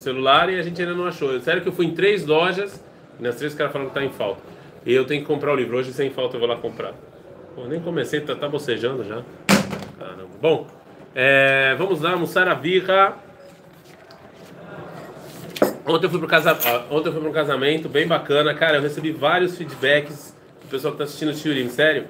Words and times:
celular 0.00 0.48
e 0.48 0.56
a 0.56 0.62
gente 0.62 0.80
ainda 0.80 0.94
não 0.94 1.06
achou. 1.06 1.40
Sério 1.40 1.60
que 1.60 1.68
eu 1.68 1.72
fui 1.72 1.86
em 1.86 1.92
três 1.92 2.24
lojas 2.24 2.80
e 3.18 3.22
nas 3.22 3.34
três 3.34 3.52
caras 3.52 3.72
falaram 3.72 3.90
que 3.90 3.96
tá 3.96 4.04
em 4.04 4.10
falta. 4.10 4.40
E 4.86 4.94
eu 4.94 5.04
tenho 5.04 5.22
que 5.22 5.26
comprar 5.26 5.52
o 5.52 5.56
livro. 5.56 5.76
Hoje, 5.76 5.92
sem 5.92 6.08
falta, 6.08 6.36
eu 6.36 6.40
vou 6.40 6.48
lá 6.48 6.54
comprar. 6.54 6.94
Pô, 7.52 7.64
nem 7.66 7.80
comecei, 7.80 8.20
tá, 8.20 8.36
tá 8.36 8.48
bocejando 8.48 9.02
já. 9.02 9.24
Caramba. 9.98 10.28
Bom, 10.40 10.68
é, 11.16 11.74
vamos 11.76 12.00
lá, 12.00 12.12
almoçar 12.12 12.46
a 12.46 12.54
birra. 12.54 13.16
Ontem 15.84 16.06
eu 16.06 16.10
fui 16.10 16.20
pro 16.20 16.28
casa... 16.28 16.52
Ontem 16.90 17.08
eu 17.08 17.12
fui 17.12 17.20
pro 17.20 17.30
um 17.30 17.32
casamento 17.32 17.88
bem 17.88 18.06
bacana. 18.06 18.54
Cara, 18.54 18.76
eu 18.76 18.82
recebi 18.82 19.10
vários 19.10 19.58
feedbacks 19.58 20.32
do 20.62 20.68
pessoal 20.68 20.92
que 20.92 20.98
tá 20.98 21.04
assistindo 21.04 21.30
o 21.30 21.34
Shiurim. 21.34 21.70
Sério, 21.70 22.06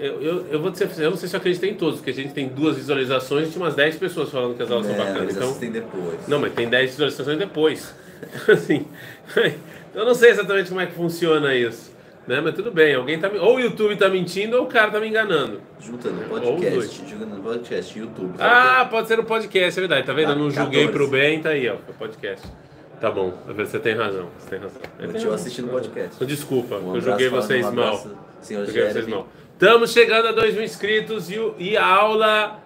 eu, 0.00 0.22
eu, 0.22 0.46
eu 0.52 0.60
vou 0.60 0.70
dizer, 0.70 0.88
eu 0.98 1.10
não 1.10 1.16
sei 1.16 1.28
se 1.28 1.36
eu 1.36 1.38
acredito 1.38 1.64
em 1.64 1.74
todos, 1.74 1.96
porque 1.96 2.10
a 2.10 2.14
gente 2.14 2.32
tem 2.32 2.48
duas 2.48 2.76
visualizações 2.76 3.48
e 3.48 3.50
tinha 3.52 3.62
umas 3.64 3.74
10 3.74 3.96
pessoas 3.96 4.30
falando 4.30 4.56
que 4.56 4.62
as 4.62 4.70
aulas 4.70 4.86
É, 4.88 4.94
são 4.96 5.04
bacanas. 5.04 5.34
Então, 5.36 5.48
assistem 5.48 5.70
depois. 5.70 6.26
não, 6.28 6.38
mas 6.38 6.52
tem 6.52 6.68
10 6.68 6.90
visualizações 6.90 7.38
depois. 7.38 7.94
assim, 8.48 8.86
eu 9.94 10.04
não 10.04 10.14
sei 10.14 10.30
exatamente 10.30 10.68
como 10.68 10.80
é 10.80 10.86
que 10.86 10.94
funciona 10.94 11.54
isso. 11.54 11.90
Né? 12.26 12.40
Mas 12.40 12.54
tudo 12.54 12.70
bem, 12.70 12.94
alguém 12.94 13.18
tá 13.18 13.28
ou 13.40 13.56
o 13.56 13.60
YouTube 13.60 13.96
tá 13.96 14.08
mentindo 14.08 14.56
ou 14.58 14.64
o 14.64 14.66
cara 14.66 14.90
tá 14.90 15.00
me 15.00 15.08
enganando. 15.08 15.60
Junta 15.80 16.10
no 16.10 16.20
Ou 16.30 16.36
os 16.56 16.60
podcast, 16.60 17.08
junta 17.08 17.24
no 17.26 17.42
podcast, 17.42 17.98
YouTube. 17.98 18.34
Ah, 18.38 18.86
pode 18.90 19.08
ser 19.08 19.16
no 19.16 19.24
podcast, 19.24 19.78
é 19.78 19.82
verdade. 19.82 20.06
Tá 20.06 20.12
vendo? 20.12 20.32
Eu 20.32 20.36
não 20.38 20.46
Ah, 20.48 20.50
julguei 20.50 20.86
14. 20.86 20.92
pro 20.92 21.08
bem, 21.08 21.40
tá 21.40 21.48
aí, 21.48 21.68
ó, 21.68 21.74
o 21.74 21.94
podcast. 21.94 22.46
Tá 23.00 23.10
bom, 23.10 23.32
você 23.56 23.78
tem 23.78 23.94
razão. 23.94 24.28
Você 24.38 24.50
tem 24.50 24.58
razão. 24.58 24.80
Eu 24.98 25.06
tem 25.08 25.14
razão. 25.14 25.32
assistindo 25.32 25.68
o 25.68 25.70
podcast. 25.70 26.24
Desculpa, 26.26 26.76
Um 26.76 26.94
eu 26.96 27.00
julguei 27.00 27.28
vocês 27.30 27.72
mal. 27.72 28.06
Senhor 28.42 28.64
Julguei 28.66 28.90
vocês 28.92 29.06
mal. 29.08 29.26
Estamos 29.60 29.92
chegando 29.92 30.28
a 30.28 30.32
2 30.32 30.54
mil 30.54 30.64
inscritos 30.64 31.30
e, 31.30 31.38
o- 31.38 31.54
e 31.58 31.76
a 31.76 31.84
aula 31.84 32.62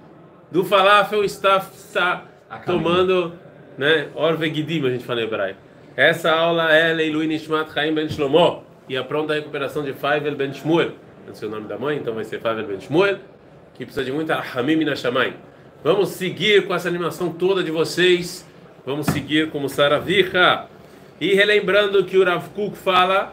do 0.53 0.65
Falafel 0.65 1.25
está, 1.25 1.57
está 1.75 2.23
tomando, 2.65 3.33
né? 3.77 4.11
Orvegidim, 4.15 4.87
a 4.87 4.91
gente 4.91 5.03
fala 5.05 5.21
em 5.21 5.25
hebraico. 5.25 5.59
Essa 5.97 6.31
aula 6.31 6.73
é 6.73 6.93
Leilui 6.93 7.27
Nishmat 7.27 7.73
Chaim 7.75 7.93
Ben 7.93 8.09
Shlomo 8.09 8.63
e 8.89 8.97
a 8.97 9.03
pronta 9.03 9.35
recuperação 9.35 9.83
de 9.83 9.93
Faivel 9.93 10.37
Ben 10.37 10.53
Shmuel. 10.55 10.93
Não 11.27 11.35
sei 11.35 11.49
o 11.49 11.51
nome 11.51 11.67
da 11.67 11.77
mãe, 11.77 11.97
então 11.97 12.15
vai 12.15 12.23
ser 12.23 12.39
Faivel 12.41 12.65
Ben 12.65 12.81
Shmuel, 12.81 13.19
que 13.75 13.85
precisa 13.85 14.05
de 14.05 14.13
muita 14.13 14.41
Hamim 14.55 14.77
Minashamayim. 14.77 15.35
Vamos 15.83 16.11
seguir 16.11 16.65
com 16.65 16.73
essa 16.77 16.89
animação 16.89 17.33
toda 17.33 17.65
de 17.65 17.73
vocês. 17.73 18.49
Vamos 18.87 19.07
seguir 19.07 19.51
como 19.51 19.69
Saravicha. 19.69 20.67
E 21.21 21.35
relembrando 21.35 22.05
que 22.05 22.17
o 22.17 22.25
Rav 22.25 22.51
Kuk 22.51 22.79
fala 22.79 23.33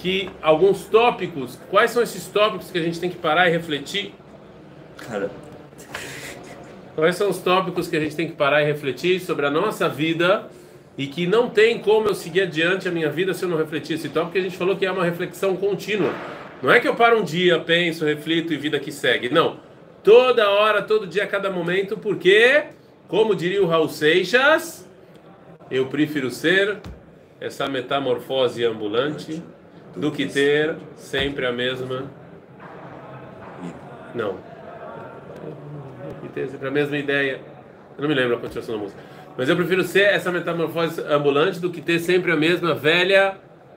que 0.00 0.30
alguns 0.42 0.86
tópicos, 0.86 1.58
quais 1.70 1.90
são 1.90 2.02
esses 2.02 2.26
tópicos 2.26 2.70
que 2.70 2.78
a 2.78 2.82
gente 2.82 2.98
tem 2.98 3.10
que 3.10 3.16
parar 3.16 3.48
e 3.48 3.52
refletir? 3.52 4.14
Cara, 4.96 5.30
Quais 7.00 7.16
são 7.16 7.30
os 7.30 7.38
tópicos 7.38 7.88
que 7.88 7.96
a 7.96 8.00
gente 8.00 8.14
tem 8.14 8.28
que 8.28 8.34
parar 8.34 8.62
e 8.62 8.66
refletir 8.66 9.20
sobre 9.20 9.46
a 9.46 9.50
nossa 9.50 9.88
vida 9.88 10.50
e 10.98 11.06
que 11.06 11.26
não 11.26 11.48
tem 11.48 11.78
como 11.78 12.08
eu 12.08 12.14
seguir 12.14 12.42
adiante 12.42 12.88
a 12.88 12.90
minha 12.90 13.08
vida 13.08 13.32
se 13.32 13.42
eu 13.42 13.48
não 13.48 13.56
refletir 13.56 13.94
esse 13.94 14.08
tópico? 14.08 14.26
Porque 14.26 14.38
a 14.38 14.42
gente 14.42 14.56
falou 14.58 14.76
que 14.76 14.84
é 14.84 14.92
uma 14.92 15.04
reflexão 15.04 15.56
contínua. 15.56 16.12
Não 16.62 16.70
é 16.70 16.78
que 16.78 16.86
eu 16.86 16.94
paro 16.94 17.20
um 17.20 17.24
dia, 17.24 17.58
penso, 17.58 18.04
reflito 18.04 18.52
e 18.52 18.56
vida 18.58 18.78
que 18.78 18.92
segue. 18.92 19.30
Não. 19.30 19.56
Toda 20.04 20.50
hora, 20.50 20.82
todo 20.82 21.06
dia, 21.06 21.24
a 21.24 21.26
cada 21.26 21.48
momento, 21.50 21.96
porque, 21.96 22.64
como 23.08 23.34
diria 23.34 23.62
o 23.62 23.66
Raul 23.66 23.88
Seixas, 23.88 24.86
eu 25.70 25.86
prefiro 25.86 26.30
ser 26.30 26.80
essa 27.40 27.66
metamorfose 27.66 28.62
ambulante 28.62 29.42
do 29.96 30.10
que 30.10 30.26
ter 30.26 30.76
sempre 30.96 31.46
a 31.46 31.52
mesma. 31.52 32.04
Não. 34.14 34.36
E 36.24 36.28
ter 36.28 36.48
sempre 36.48 36.68
a 36.68 36.70
mesma 36.70 36.96
ideia. 36.96 37.40
Eu 37.96 38.02
não 38.02 38.08
me 38.08 38.14
lembro 38.14 38.36
a 38.36 38.40
continuação 38.40 38.76
da 38.76 38.82
música. 38.82 39.00
Mas 39.36 39.48
eu 39.48 39.56
prefiro 39.56 39.82
ser 39.82 40.02
essa 40.02 40.30
metamorfose 40.30 41.00
ambulante 41.02 41.60
do 41.60 41.70
que 41.70 41.80
ter 41.80 41.98
sempre 41.98 42.32
a 42.32 42.36
mesma 42.36 42.74
velha 42.74 43.36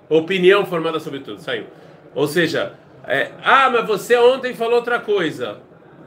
opinião 0.10 0.66
formada 0.66 1.00
sobre 1.00 1.20
tudo. 1.20 1.40
Saiu. 1.40 1.66
Ou 2.14 2.28
seja, 2.28 2.74
é, 3.06 3.32
ah, 3.44 3.70
mas 3.70 3.88
você 3.88 4.18
ontem 4.18 4.54
falou 4.54 4.76
outra 4.76 5.00
coisa. 5.00 5.58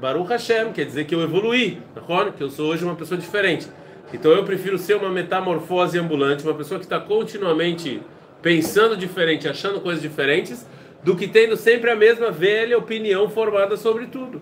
Baruch 0.01 0.29
Hashem, 0.29 0.73
quer 0.73 0.85
dizer 0.85 1.05
que 1.05 1.15
eu 1.15 1.23
evoluí, 1.23 1.81
tá 1.95 2.03
que 2.31 2.43
eu 2.43 2.51
sou 2.51 2.71
hoje 2.71 2.85
uma 2.85 2.95
pessoa 2.95 3.19
diferente. 3.19 3.67
Então 4.13 4.31
eu 4.31 4.45
prefiro 4.45 4.79
ser 4.79 4.97
uma 4.97 5.11
metamorfose 5.11 5.99
ambulante, 5.99 6.45
uma 6.45 6.55
pessoa 6.55 6.79
que 6.79 6.87
está 6.87 7.01
continuamente 7.01 8.03
pensando 8.47 8.97
diferente, 8.97 9.49
achando 9.49 9.81
coisas 9.81 10.01
diferentes, 10.01 10.65
do 11.03 11.17
que 11.17 11.27
tendo 11.27 11.57
sempre 11.57 11.91
a 11.91 11.97
mesma 11.97 12.31
velha 12.31 12.79
opinião 12.79 13.29
formada 13.29 13.77
sobre 13.77 14.07
tudo. 14.07 14.41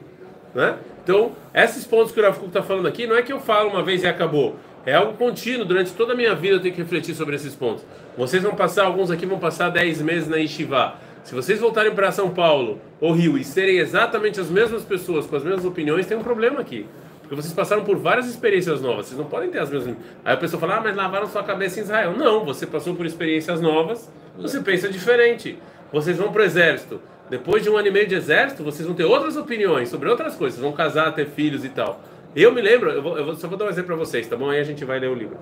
Né? 0.54 0.76
Então, 1.02 1.32
esses 1.54 1.86
pontos 1.86 2.12
que 2.12 2.20
o 2.20 2.22
Rav 2.22 2.38
está 2.44 2.62
falando 2.62 2.86
aqui, 2.86 3.06
não 3.06 3.16
é 3.16 3.22
que 3.22 3.32
eu 3.32 3.40
falo 3.40 3.70
uma 3.70 3.82
vez 3.82 4.02
e 4.02 4.06
acabou. 4.06 4.56
É 4.84 4.92
algo 4.92 5.14
contínuo, 5.14 5.64
durante 5.64 5.90
toda 5.92 6.12
a 6.12 6.16
minha 6.16 6.34
vida 6.34 6.56
eu 6.56 6.60
tenho 6.60 6.74
que 6.74 6.82
refletir 6.82 7.14
sobre 7.14 7.34
esses 7.34 7.54
pontos. 7.54 7.82
Vocês 8.14 8.42
vão 8.42 8.54
passar, 8.54 8.84
alguns 8.84 9.10
aqui 9.10 9.24
vão 9.24 9.38
passar 9.38 9.70
10 9.70 10.02
meses 10.02 10.28
na 10.28 10.36
Yeshiva. 10.36 10.96
Se 11.22 11.34
vocês 11.34 11.58
voltarem 11.58 11.94
para 11.94 12.12
São 12.12 12.28
Paulo 12.28 12.82
ou 13.00 13.10
Rio 13.10 13.38
e 13.38 13.42
serem 13.42 13.78
exatamente 13.78 14.38
as 14.38 14.50
mesmas 14.50 14.82
pessoas, 14.82 15.24
com 15.24 15.34
as 15.34 15.42
mesmas 15.42 15.64
opiniões, 15.64 16.04
tem 16.04 16.14
um 16.14 16.22
problema 16.22 16.60
aqui. 16.60 16.84
Porque 17.24 17.36
vocês 17.36 17.54
passaram 17.54 17.84
por 17.84 17.96
várias 17.96 18.26
experiências 18.26 18.82
novas, 18.82 19.06
vocês 19.06 19.18
não 19.18 19.26
podem 19.26 19.50
ter 19.50 19.58
as 19.58 19.70
mesmas. 19.70 19.96
Aí 20.22 20.34
a 20.34 20.36
pessoa 20.36 20.60
fala, 20.60 20.76
ah, 20.76 20.80
mas 20.82 20.94
lavaram 20.94 21.26
sua 21.26 21.42
cabeça 21.42 21.80
em 21.80 21.82
Israel. 21.82 22.14
Não, 22.16 22.44
você 22.44 22.66
passou 22.66 22.94
por 22.94 23.06
experiências 23.06 23.62
novas, 23.62 24.12
você 24.36 24.60
pensa 24.60 24.90
diferente. 24.90 25.58
Vocês 25.90 26.18
vão 26.18 26.30
para 26.30 26.42
o 26.42 26.44
exército. 26.44 27.00
Depois 27.30 27.62
de 27.62 27.70
um 27.70 27.76
ano 27.78 27.88
e 27.88 27.90
meio 27.90 28.06
de 28.06 28.14
exército, 28.14 28.62
vocês 28.62 28.86
vão 28.86 28.94
ter 28.94 29.04
outras 29.04 29.36
opiniões 29.38 29.88
sobre 29.88 30.10
outras 30.10 30.36
coisas. 30.36 30.58
Vão 30.58 30.72
casar, 30.72 31.14
ter 31.14 31.26
filhos 31.26 31.64
e 31.64 31.70
tal. 31.70 32.02
Eu 32.36 32.52
me 32.52 32.60
lembro, 32.60 32.90
eu, 32.90 33.02
vou, 33.02 33.16
eu 33.16 33.34
só 33.36 33.48
vou 33.48 33.56
dar 33.56 33.64
um 33.64 33.68
exemplo 33.68 33.88
para 33.88 33.96
vocês, 33.96 34.26
tá 34.28 34.36
bom? 34.36 34.50
Aí 34.50 34.60
a 34.60 34.64
gente 34.64 34.84
vai 34.84 34.98
ler 34.98 35.08
o 35.08 35.14
livro. 35.14 35.38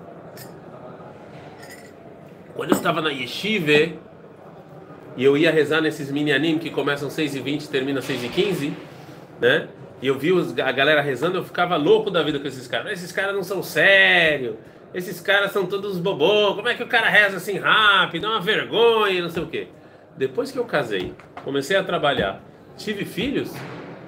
Quando 2.54 2.70
eu 2.70 2.76
estava 2.76 3.00
na 3.00 3.10
yeshiva, 3.10 3.96
e 5.16 5.24
eu 5.24 5.36
ia 5.36 5.50
rezar 5.50 5.80
nesses 5.80 6.10
minyanim 6.10 6.58
que 6.58 6.70
começam 6.70 7.10
6 7.10 7.34
e 7.34 7.40
20 7.40 7.64
e 7.64 7.68
terminam 7.68 8.00
6 8.00 8.24
e 8.24 8.28
15, 8.28 8.72
né? 9.40 9.68
E 10.02 10.08
eu 10.08 10.18
vi 10.18 10.32
a 10.60 10.72
galera 10.72 11.00
rezando, 11.00 11.38
eu 11.38 11.44
ficava 11.44 11.76
louco 11.76 12.10
da 12.10 12.24
vida 12.24 12.40
com 12.40 12.48
esses 12.48 12.66
caras. 12.66 12.92
Esses 12.92 13.12
caras 13.12 13.34
não 13.34 13.44
são 13.44 13.62
sérios, 13.62 14.56
esses 14.92 15.20
caras 15.20 15.52
são 15.52 15.64
todos 15.64 15.98
bobô, 15.98 16.56
como 16.56 16.68
é 16.68 16.74
que 16.74 16.82
o 16.82 16.88
cara 16.88 17.08
reza 17.08 17.36
assim 17.36 17.56
rápido, 17.56 18.26
é 18.26 18.28
uma 18.28 18.40
vergonha, 18.40 19.22
não 19.22 19.30
sei 19.30 19.42
o 19.44 19.46
quê. 19.46 19.68
Depois 20.16 20.50
que 20.50 20.58
eu 20.58 20.64
casei, 20.64 21.14
comecei 21.44 21.76
a 21.76 21.84
trabalhar, 21.84 22.42
tive 22.76 23.04
filhos, 23.04 23.52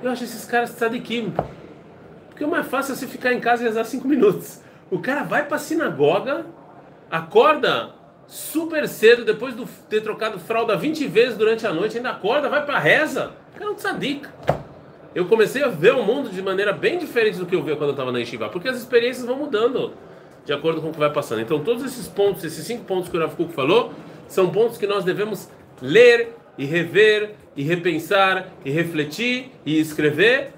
eu 0.02 0.10
acho 0.10 0.24
esses 0.24 0.44
caras 0.44 0.70
tzadikim. 0.74 1.32
Porque 2.28 2.44
o 2.44 2.48
mais 2.48 2.66
fácil 2.66 2.92
é 2.92 2.96
você 2.96 3.06
ficar 3.06 3.32
em 3.32 3.38
casa 3.38 3.62
e 3.62 3.66
rezar 3.66 3.84
5 3.84 4.08
minutos. 4.08 4.60
O 4.90 4.98
cara 4.98 5.22
vai 5.22 5.46
pra 5.46 5.56
sinagoga, 5.58 6.44
acorda 7.08 7.94
super 8.26 8.88
cedo, 8.88 9.24
depois 9.24 9.56
de 9.56 9.64
ter 9.88 10.00
trocado 10.00 10.40
fralda 10.40 10.76
20 10.76 11.06
vezes 11.06 11.38
durante 11.38 11.64
a 11.64 11.72
noite, 11.72 11.96
ainda 11.96 12.10
acorda, 12.10 12.48
vai 12.48 12.66
pra 12.66 12.80
reza. 12.80 13.32
O 13.54 13.58
cara 13.58 13.70
é 13.70 13.72
um 13.72 13.76
tzadik. 13.76 14.28
Eu 15.14 15.26
comecei 15.26 15.62
a 15.62 15.68
ver 15.68 15.94
o 15.94 16.02
mundo 16.02 16.28
de 16.28 16.42
maneira 16.42 16.72
bem 16.72 16.98
diferente 16.98 17.38
do 17.38 17.46
que 17.46 17.54
eu 17.54 17.62
via 17.62 17.76
quando 17.76 17.90
eu 17.90 17.92
estava 17.92 18.10
na 18.10 18.18
Yeshiva, 18.18 18.48
porque 18.48 18.68
as 18.68 18.76
experiências 18.76 19.24
vão 19.24 19.36
mudando 19.36 19.92
de 20.44 20.52
acordo 20.52 20.80
com 20.80 20.88
o 20.88 20.92
que 20.92 20.98
vai 20.98 21.10
passando. 21.10 21.40
Então, 21.40 21.62
todos 21.62 21.84
esses 21.84 22.08
pontos, 22.08 22.44
esses 22.44 22.66
cinco 22.66 22.84
pontos 22.84 23.08
que 23.08 23.16
o 23.16 23.28
Kuk 23.30 23.52
falou, 23.52 23.92
são 24.26 24.50
pontos 24.50 24.76
que 24.76 24.86
nós 24.86 25.04
devemos 25.04 25.48
ler 25.80 26.34
e 26.58 26.64
rever 26.64 27.34
e 27.56 27.62
repensar 27.62 28.48
e 28.64 28.70
refletir 28.70 29.50
e 29.64 29.78
escrever 29.78 30.52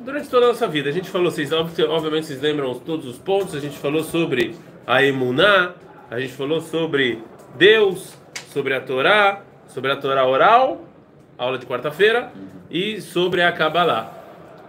durante 0.00 0.28
toda 0.28 0.46
a 0.46 0.48
nossa 0.48 0.66
vida. 0.66 0.88
A 0.88 0.92
gente 0.92 1.08
falou, 1.08 1.30
vocês, 1.30 1.52
obviamente 1.52 2.26
vocês 2.26 2.42
lembram 2.42 2.74
todos 2.74 3.06
os 3.06 3.18
pontos, 3.18 3.54
a 3.54 3.60
gente 3.60 3.78
falou 3.78 4.02
sobre 4.02 4.54
a 4.86 5.02
emuná, 5.02 5.74
a 6.10 6.20
gente 6.20 6.32
falou 6.32 6.60
sobre 6.60 7.22
Deus, 7.56 8.14
sobre 8.52 8.74
a 8.74 8.80
Torá, 8.80 9.42
sobre 9.68 9.92
a 9.92 9.96
Torá 9.96 10.26
oral, 10.26 10.84
aula 11.36 11.58
de 11.58 11.66
quarta-feira, 11.66 12.32
e 12.70 13.00
sobre 13.00 13.42
a 13.42 13.52
Kabbalah. 13.52 14.12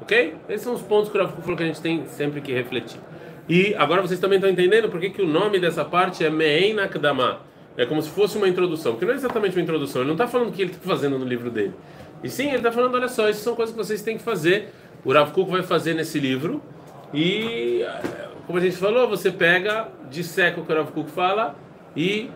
Ok? 0.01 0.35
Esses 0.49 0.61
são 0.61 0.73
os 0.73 0.81
pontos 0.81 1.09
que 1.09 1.17
o 1.17 1.27
Kuk 1.27 1.41
falou 1.41 1.57
que 1.57 1.63
a 1.63 1.67
gente 1.67 1.81
tem 1.81 2.05
sempre 2.07 2.41
que 2.41 2.51
refletir. 2.51 2.99
E 3.47 3.73
agora 3.75 4.01
vocês 4.01 4.19
também 4.19 4.37
estão 4.37 4.49
entendendo 4.49 4.89
por 4.89 4.99
que, 4.99 5.09
que 5.09 5.21
o 5.21 5.27
nome 5.27 5.59
dessa 5.59 5.83
parte 5.83 6.25
é 6.25 6.29
Me'en 6.29 6.79
Akdama. 6.79 7.39
É 7.77 7.85
como 7.85 8.01
se 8.01 8.09
fosse 8.09 8.37
uma 8.37 8.47
introdução, 8.47 8.95
que 8.95 9.05
não 9.05 9.13
é 9.13 9.15
exatamente 9.15 9.55
uma 9.55 9.63
introdução, 9.63 10.01
ele 10.01 10.07
não 10.07 10.13
está 10.13 10.27
falando 10.27 10.49
o 10.49 10.51
que 10.51 10.61
ele 10.61 10.71
está 10.71 10.87
fazendo 10.87 11.17
no 11.17 11.25
livro 11.25 11.49
dele. 11.49 11.73
E 12.23 12.29
sim, 12.29 12.47
ele 12.47 12.57
está 12.57 12.71
falando, 12.71 12.95
olha 12.95 13.07
só, 13.07 13.29
isso 13.29 13.41
são 13.41 13.55
coisas 13.55 13.75
que 13.75 13.83
vocês 13.83 14.01
têm 14.01 14.17
que 14.17 14.23
fazer. 14.23 14.69
O 15.03 15.11
Rav 15.11 15.31
Kuk 15.31 15.51
vai 15.51 15.63
fazer 15.63 15.93
nesse 15.93 16.19
livro. 16.19 16.61
E, 17.13 17.85
como 18.47 18.59
a 18.59 18.61
gente 18.61 18.77
falou, 18.77 19.07
você 19.09 19.31
pega, 19.31 19.89
disseca 20.09 20.61
o 20.61 20.65
que 20.65 20.71
o 20.71 20.75
Rav 20.75 20.91
Kuk 20.91 21.11
fala 21.11 21.55
e 21.95 22.29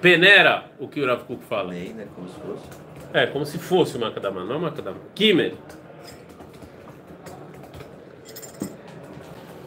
peneira 0.00 0.64
o 0.80 0.88
que 0.88 1.00
o 1.00 1.06
Rav 1.06 1.22
Kuk 1.24 1.44
fala. 1.44 1.70
meio, 1.70 1.94
né? 1.94 2.06
Como 2.14 2.28
se 2.28 2.34
fosse. 2.40 2.64
É, 3.12 3.26
como 3.26 3.44
se 3.44 3.58
fosse 3.58 3.96
uma 3.96 4.08
Akdama, 4.08 4.44
não 4.44 4.56
uma 4.58 4.68
Akdama. 4.68 4.96
Kimer. 5.14 5.54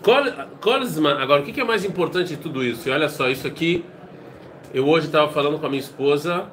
Kol- 0.01 0.33
Kolzman, 0.61 1.13
agora 1.13 1.41
o 1.41 1.45
que 1.45 1.59
é 1.59 1.63
mais 1.63 1.83
importante 1.85 2.29
de 2.35 2.37
tudo 2.37 2.63
isso? 2.63 2.87
E 2.87 2.91
olha 2.91 3.09
só, 3.09 3.29
isso 3.29 3.47
aqui, 3.47 3.83
eu 4.73 4.87
hoje 4.87 5.07
estava 5.07 5.31
falando 5.31 5.59
com 5.59 5.65
a 5.65 5.69
minha 5.69 5.79
esposa, 5.81 6.45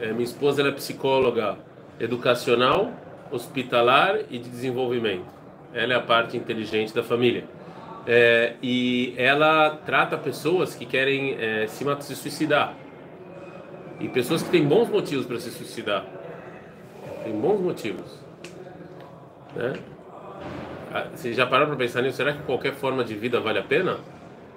é, 0.00 0.12
minha 0.12 0.24
esposa 0.24 0.60
ela 0.60 0.70
é 0.70 0.72
psicóloga 0.72 1.56
educacional, 1.98 2.92
hospitalar 3.30 4.20
e 4.30 4.38
de 4.38 4.48
desenvolvimento. 4.48 5.24
Ela 5.72 5.94
é 5.94 5.96
a 5.96 6.00
parte 6.00 6.36
inteligente 6.36 6.94
da 6.94 7.02
família. 7.02 7.44
É, 8.06 8.54
e 8.62 9.14
ela 9.16 9.78
trata 9.86 10.18
pessoas 10.18 10.74
que 10.74 10.84
querem 10.84 11.36
é, 11.38 11.66
se 11.66 12.14
suicidar. 12.14 12.74
E 14.00 14.08
pessoas 14.08 14.42
que 14.42 14.50
têm 14.50 14.64
bons 14.66 14.88
motivos 14.88 15.24
para 15.24 15.38
se 15.38 15.50
suicidar. 15.50 16.04
Tem 17.22 17.32
bons 17.32 17.60
motivos. 17.60 18.20
Né? 19.54 19.74
Ah, 20.92 21.06
você 21.14 21.32
já 21.32 21.46
parou 21.46 21.66
para 21.66 21.76
pensar 21.76 22.02
nisso? 22.02 22.16
Será 22.16 22.32
que 22.32 22.42
qualquer 22.42 22.74
forma 22.74 23.04
de 23.04 23.14
vida 23.14 23.40
vale 23.40 23.58
a 23.58 23.62
pena? 23.62 23.98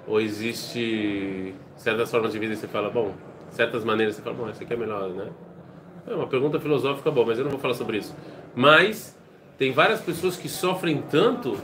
Ou 0.06 0.20
existe 0.20 1.54
certas 1.76 2.10
formas 2.10 2.32
de 2.32 2.38
vida 2.38 2.52
e 2.52 2.56
você 2.56 2.68
fala, 2.68 2.90
bom, 2.90 3.12
certas 3.50 3.84
maneiras 3.84 4.16
você 4.16 4.22
fala, 4.22 4.36
bom, 4.36 4.48
essa 4.48 4.62
aqui 4.62 4.72
é 4.72 4.76
melhor, 4.76 5.08
né? 5.08 5.28
É 6.06 6.14
uma 6.14 6.26
pergunta 6.26 6.60
filosófica 6.60 7.10
boa, 7.10 7.26
mas 7.26 7.38
eu 7.38 7.44
não 7.44 7.50
vou 7.50 7.58
falar 7.58 7.74
sobre 7.74 7.98
isso. 7.98 8.14
Mas 8.54 9.18
tem 9.58 9.72
várias 9.72 10.00
pessoas 10.00 10.36
que 10.36 10.48
sofrem 10.48 11.02
tanto 11.10 11.56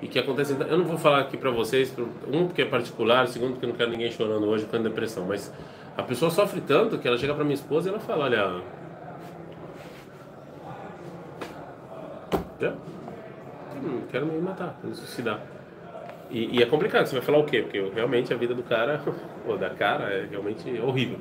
e 0.00 0.08
que 0.08 0.18
acontecem. 0.18 0.56
Eu 0.68 0.78
não 0.78 0.84
vou 0.84 0.96
falar 0.96 1.20
aqui 1.20 1.36
para 1.36 1.50
vocês, 1.50 1.94
um 2.32 2.46
porque 2.46 2.62
é 2.62 2.64
particular, 2.64 3.28
segundo 3.28 3.52
porque 3.52 3.66
não 3.66 3.74
quero 3.74 3.90
ninguém 3.90 4.10
chorando 4.10 4.46
hoje 4.46 4.64
com 4.66 4.80
depressão, 4.82 5.26
mas 5.26 5.52
a 5.96 6.02
pessoa 6.02 6.30
sofre 6.30 6.60
tanto 6.60 6.98
que 6.98 7.06
ela 7.06 7.18
chega 7.18 7.34
para 7.34 7.44
minha 7.44 7.54
esposa 7.54 7.88
e 7.88 7.92
ela 7.92 8.00
fala, 8.00 8.24
olha, 8.24 8.62
eu 12.61 12.73
hum, 13.83 14.01
quero 14.11 14.25
me 14.25 14.39
matar, 14.39 14.79
me 14.83 14.93
suicidar. 14.95 15.39
E, 16.29 16.57
e, 16.57 16.63
é 16.63 16.65
complicado, 16.65 17.05
você 17.05 17.15
vai 17.15 17.25
falar 17.25 17.37
o 17.37 17.45
quê? 17.45 17.61
Porque 17.61 17.79
realmente 17.79 18.33
a 18.33 18.37
vida 18.37 18.53
do 18.53 18.63
cara, 18.63 19.01
ou 19.45 19.57
da 19.57 19.69
cara, 19.69 20.05
é 20.05 20.25
realmente 20.29 20.79
horrível. 20.81 21.19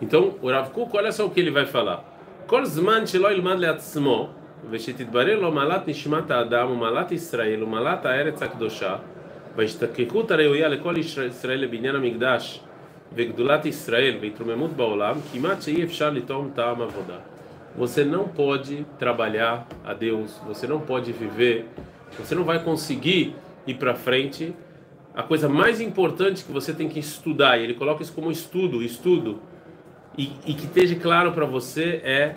Então, 0.00 0.34
o 0.40 0.50
Rav 0.50 0.70
Kuk, 0.70 0.96
olha 0.96 1.12
só 1.12 1.26
o 1.26 1.30
que 1.30 1.40
ele 1.40 1.50
vai 1.50 1.66
falar. 1.66 2.04
Kol 2.46 2.64
zman 2.64 3.06
shelo 3.06 3.30
ilmad 3.30 3.58
leatzmo, 3.58 4.30
ושתתברר 4.70 5.40
לו 5.40 5.52
מעלת 5.52 5.88
נשמת 5.88 6.30
האדם 6.30 6.70
ומעלת 6.70 7.12
ישראל 7.12 7.62
ומעלת 7.62 8.06
הארץ 8.06 8.42
הקדושה 8.42 8.96
וההשתכחות 9.56 10.30
הראויה 10.30 10.68
לכל 10.68 10.94
ישראל 10.98 11.60
לבניין 11.60 11.94
המקדש 11.94 12.60
וגדולת 13.14 13.66
ישראל 13.66 14.16
והתרוממות 14.20 14.70
בעולם, 14.70 15.14
כמעט 15.32 15.62
שאי 15.62 15.84
אפשר 15.84 16.10
לטעום 16.10 16.50
טעם 16.54 16.82
עבודה. 16.82 17.18
Você 17.75 18.03
não 18.03 18.27
pode 18.27 18.85
trabalhar 18.99 19.67
a 19.83 19.93
Deus, 19.93 20.39
você 20.45 20.67
não 20.67 20.79
pode 20.79 21.11
viver, 21.11 21.67
você 22.17 22.35
não 22.35 22.43
vai 22.43 22.63
conseguir 22.63 23.35
ir 23.65 23.73
para 23.75 23.95
frente. 23.95 24.55
A 25.15 25.23
coisa 25.23 25.49
mais 25.49 25.81
importante 25.81 26.43
que 26.43 26.51
você 26.51 26.71
tem 26.71 26.87
que 26.87 26.99
estudar, 26.99 27.57
e 27.57 27.63
ele 27.63 27.73
coloca 27.73 28.03
isso 28.03 28.13
como 28.13 28.31
estudo, 28.31 28.83
estudo, 28.83 29.39
e, 30.15 30.31
e 30.45 30.53
que 30.53 30.65
esteja 30.65 30.95
claro 30.95 31.31
para 31.31 31.45
você 31.45 31.99
é 32.03 32.35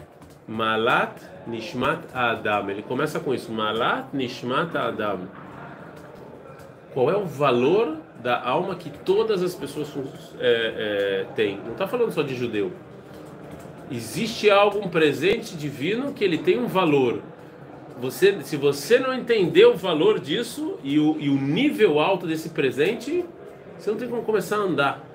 Malat 0.48 1.20
Nishmat 1.46 2.00
Adam. 2.14 2.70
Ele 2.70 2.82
começa 2.82 3.20
com 3.20 3.34
isso, 3.34 3.52
Malat 3.52 4.06
Nishmat 4.14 4.74
Adam. 4.74 5.20
Qual 6.94 7.10
é 7.10 7.16
o 7.16 7.26
valor 7.26 7.98
da 8.22 8.42
alma 8.42 8.74
que 8.74 8.88
todas 8.88 9.42
as 9.42 9.54
pessoas 9.54 9.88
é, 10.40 11.26
é, 11.28 11.34
têm? 11.34 11.60
Não 11.62 11.72
está 11.72 11.86
falando 11.86 12.10
só 12.10 12.22
de 12.22 12.34
judeu 12.34 12.72
existe 13.90 14.50
algo, 14.50 14.78
um 14.78 14.88
presente 14.88 15.56
divino 15.56 16.12
que 16.12 16.24
ele 16.24 16.38
tem 16.38 16.58
um 16.58 16.66
valor. 16.66 17.22
Você, 18.00 18.42
se 18.42 18.56
você 18.56 18.98
não 18.98 19.14
entender 19.14 19.64
o 19.66 19.74
valor 19.74 20.20
disso 20.20 20.78
e 20.84 20.98
o, 20.98 21.16
e 21.18 21.28
o 21.28 21.34
nível 21.34 21.98
alto 21.98 22.26
desse 22.26 22.50
presente, 22.50 23.24
você 23.78 23.90
não 23.90 23.96
tem 23.96 24.08
como 24.08 24.22
começar 24.22 24.56
a 24.56 24.60
andar. 24.60 25.06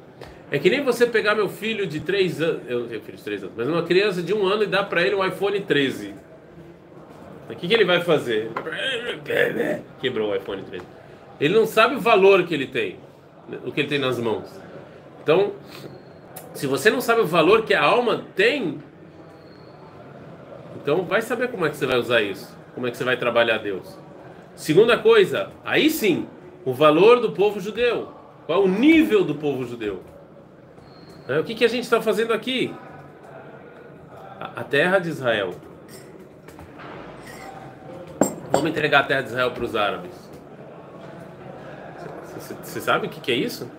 É 0.49 0.59
que 0.59 0.69
nem 0.69 0.83
você 0.83 1.05
pegar 1.05 1.35
meu 1.35 1.47
filho 1.47 1.85
de 1.85 1.99
3 1.99 2.41
anos, 2.41 2.61
eu 2.67 2.79
não 2.81 2.87
tenho 2.87 3.01
filho 3.01 3.17
de 3.17 3.23
3 3.23 3.43
anos, 3.43 3.55
mas 3.55 3.67
uma 3.67 3.83
criança 3.83 4.21
de 4.21 4.33
um 4.33 4.45
ano 4.45 4.63
e 4.63 4.67
dar 4.67 4.83
para 4.83 5.01
ele 5.01 5.15
um 5.15 5.25
iPhone 5.25 5.59
13. 5.61 6.13
O 7.49 7.55
que, 7.55 7.67
que 7.67 7.73
ele 7.73 7.85
vai 7.85 8.01
fazer? 8.01 8.49
Quebrou 9.99 10.31
o 10.31 10.35
iPhone 10.35 10.61
13. 10.63 10.85
Ele 11.39 11.53
não 11.53 11.65
sabe 11.65 11.95
o 11.95 11.99
valor 11.99 12.45
que 12.45 12.53
ele 12.53 12.67
tem, 12.67 12.97
o 13.65 13.71
que 13.71 13.81
ele 13.81 13.89
tem 13.89 13.99
nas 13.99 14.19
mãos. 14.19 14.49
Então, 15.23 15.53
se 16.53 16.67
você 16.67 16.89
não 16.89 17.01
sabe 17.01 17.21
o 17.21 17.27
valor 17.27 17.63
que 17.63 17.73
a 17.73 17.83
alma 17.83 18.25
tem, 18.35 18.81
então 20.75 21.03
vai 21.03 21.21
saber 21.21 21.49
como 21.49 21.65
é 21.65 21.69
que 21.69 21.77
você 21.77 21.85
vai 21.85 21.97
usar 21.97 22.21
isso, 22.21 22.55
como 22.73 22.87
é 22.87 22.91
que 22.91 22.97
você 22.97 23.03
vai 23.03 23.17
trabalhar 23.17 23.57
Deus. 23.59 23.97
Segunda 24.55 24.97
coisa, 24.97 25.51
aí 25.63 25.89
sim, 25.89 26.27
o 26.65 26.73
valor 26.73 27.19
do 27.19 27.31
povo 27.31 27.59
judeu. 27.59 28.09
Qual 28.45 28.61
é 28.61 28.65
o 28.65 28.67
nível 28.67 29.23
do 29.23 29.35
povo 29.35 29.65
judeu? 29.65 30.03
É, 31.27 31.39
o 31.39 31.43
que, 31.43 31.55
que 31.55 31.63
a 31.63 31.67
gente 31.67 31.83
está 31.83 32.01
fazendo 32.01 32.33
aqui? 32.33 32.73
A, 34.39 34.61
a 34.61 34.63
terra 34.63 34.99
de 34.99 35.09
Israel. 35.09 35.51
Vamos 38.51 38.69
entregar 38.69 39.01
a 39.01 39.03
terra 39.03 39.21
de 39.21 39.29
Israel 39.29 39.51
para 39.51 39.63
os 39.63 39.75
árabes. 39.75 40.11
Você 42.63 42.81
sabe 42.81 43.07
o 43.07 43.09
que, 43.09 43.19
que 43.21 43.31
é 43.31 43.35
isso? 43.35 43.69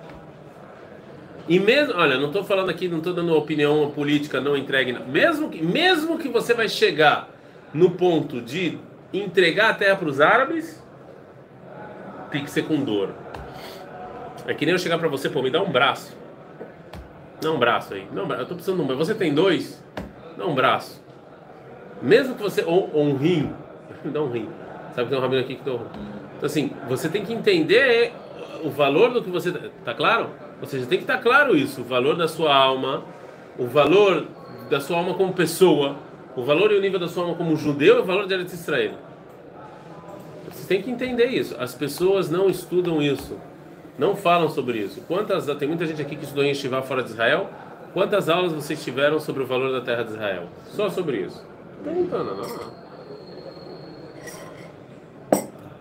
E 1.49 1.59
mesmo, 1.59 1.95
olha, 1.97 2.19
não 2.19 2.29
estou 2.29 2.45
falando 2.45 2.71
aqui, 2.71 2.89
não 2.89 2.99
estou 2.99 3.13
dando 3.13 3.35
opinião 3.35 3.91
política 3.91 4.41
não 4.41 4.57
entregue, 4.57 4.93
não. 4.93 5.07
mesmo 5.07 5.51
que 5.51 5.63
mesmo 5.63 6.19
que 6.19 6.29
você 6.29 6.55
vai 6.55 6.69
chegar 6.69 7.29
no 7.75 7.91
ponto 7.91 8.41
de 8.41 8.79
entregar 9.13 9.71
a 9.71 9.75
terra 9.75 9.97
para 9.97 10.09
os 10.09 10.21
árabes, 10.21 10.83
tem 12.31 12.45
que 12.45 12.51
ser 12.51 12.63
com 12.63 12.83
dor. 12.83 13.11
É 14.47 14.55
que 14.55 14.65
nem 14.65 14.73
eu 14.73 14.79
chegar 14.79 14.99
para 14.99 15.09
você, 15.09 15.29
pô, 15.29 15.43
me 15.43 15.51
dá 15.51 15.63
um 15.63 15.71
braço. 15.71 16.17
Dá 17.41 17.51
um 17.51 17.59
braço 17.59 17.95
aí. 17.95 18.07
Não, 18.13 18.29
eu 18.31 18.43
estou 18.43 18.57
precisando 18.57 18.85
de 18.85 18.93
um. 18.93 18.97
Você 18.97 19.15
tem 19.15 19.35
dois? 19.35 19.83
Dá 20.37 20.47
um 20.47 20.55
braço. 20.55 21.03
Mesmo 22.01 22.35
que 22.35 22.43
você 22.43 22.63
ou, 22.63 22.91
ou 22.93 23.05
um 23.05 23.17
rim, 23.17 23.53
dá 24.05 24.23
um 24.23 24.31
rim. 24.31 24.49
Sabe 24.95 25.05
que 25.05 25.09
tem 25.11 25.19
um 25.19 25.21
rabino 25.21 25.43
aqui 25.43 25.57
que 25.57 25.65
tô. 25.65 25.75
Então 26.37 26.47
assim, 26.47 26.71
você 26.89 27.09
tem 27.09 27.25
que 27.25 27.33
entender 27.33 28.13
o 28.65 28.71
valor 28.71 29.13
do 29.13 29.23
que 29.23 29.31
você 29.31 29.53
tá 29.85 29.95
claro? 29.95 30.31
Ou 30.61 30.67
seja, 30.67 30.87
tem 30.87 30.99
que 30.99 31.05
estar 31.05 31.19
claro 31.19 31.57
isso, 31.57 31.81
o 31.81 31.85
valor 31.85 32.17
da 32.17 32.29
sua 32.29 32.55
alma, 32.55 33.03
o 33.59 33.67
valor 33.67 34.27
da 34.71 34.81
sua 34.81 34.99
alma 34.99 35.15
como 35.15 35.33
pessoa, 35.33 35.97
o 36.37 36.45
valor 36.45 36.73
e 36.73 36.77
o 36.77 36.81
nível 36.81 36.99
da 36.99 37.09
sua 37.09 37.25
alma 37.25 37.35
como 37.35 37.57
judeu 37.57 38.01
o 38.01 38.05
valor 38.05 38.27
de 38.27 38.35
Eretz 38.35 38.53
Israel. 38.53 38.95
Você 40.51 40.67
tem 40.67 40.83
que 40.83 40.91
entender 40.91 41.27
isso. 41.27 41.57
As 41.59 41.75
pessoas 41.75 42.31
não 42.31 42.49
estudam 42.49 43.03
isso, 43.03 43.39
não 43.99 44.15
falam 44.15 44.49
sobre 44.49 44.79
isso. 44.79 45.01
Quantas 45.09 45.47
tem 45.57 45.69
muita 45.69 45.87
gente 45.87 46.01
aqui 46.01 46.17
que 46.17 46.25
estudou 46.25 46.45
em 46.45 46.49
Yeshiva 46.49 46.83
fora 46.83 47.03
de 47.03 47.11
Israel? 47.11 47.51
Quantas 47.93 48.29
aulas 48.29 48.53
vocês 48.53 48.83
tiveram 48.83 49.21
sobre 49.21 49.43
o 49.43 49.47
valor 49.47 49.71
da 49.73 49.81
terra 49.81 50.03
de 50.03 50.13
Israel? 50.13 50.45
Só 50.71 50.89
sobre 50.89 51.19
isso. 51.19 51.45
Perguntando, 51.85 52.37
não. 52.37 52.83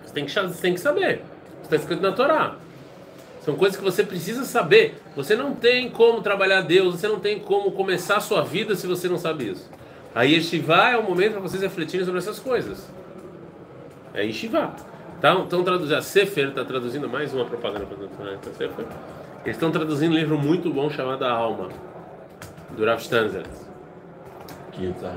Você 0.03 0.13
tem 0.13 0.25
que, 0.25 0.61
tem 0.61 0.73
que 0.73 0.79
saber. 0.79 1.21
Está 1.63 1.75
escrito 1.77 2.01
na 2.01 2.11
Torá. 2.11 2.55
São 3.41 3.55
coisas 3.55 3.77
que 3.77 3.83
você 3.83 4.03
precisa 4.03 4.45
saber. 4.45 5.01
Você 5.15 5.35
não 5.35 5.53
tem 5.53 5.89
como 5.89 6.21
trabalhar 6.21 6.61
Deus, 6.61 6.99
você 6.99 7.07
não 7.07 7.19
tem 7.19 7.39
como 7.39 7.71
começar 7.71 8.17
a 8.17 8.21
sua 8.21 8.43
vida 8.43 8.75
se 8.75 8.85
você 8.85 9.09
não 9.09 9.17
sabe 9.17 9.49
isso. 9.49 9.69
A 10.13 10.23
Yeshiva 10.23 10.89
é 10.89 10.97
o 10.97 11.03
momento 11.03 11.33
para 11.33 11.41
vocês 11.41 11.61
refletirem 11.61 12.05
sobre 12.05 12.19
essas 12.19 12.37
coisas. 12.37 12.87
É 14.13 14.23
Yeshiva. 14.23 14.75
Então, 15.17 15.43
estão 15.43 15.63
traduzindo, 15.63 15.95
a 15.95 16.01
Sefer 16.01 16.49
está 16.49 16.63
traduzindo 16.65 17.09
mais 17.09 17.33
uma 17.33 17.45
propaganda 17.45 17.85
para 17.85 18.31
a 18.31 18.53
Sefer. 18.53 18.85
Eles 19.43 19.55
estão 19.55 19.71
traduzindo 19.71 20.11
um 20.11 20.17
livro 20.17 20.37
muito 20.37 20.71
bom 20.71 20.89
chamado 20.89 21.23
A 21.25 21.31
Alma, 21.31 21.69
do 22.75 22.85
Rav 22.85 22.99
Stanzer. 23.01 23.43
Que 24.71 24.85
está 24.85 25.13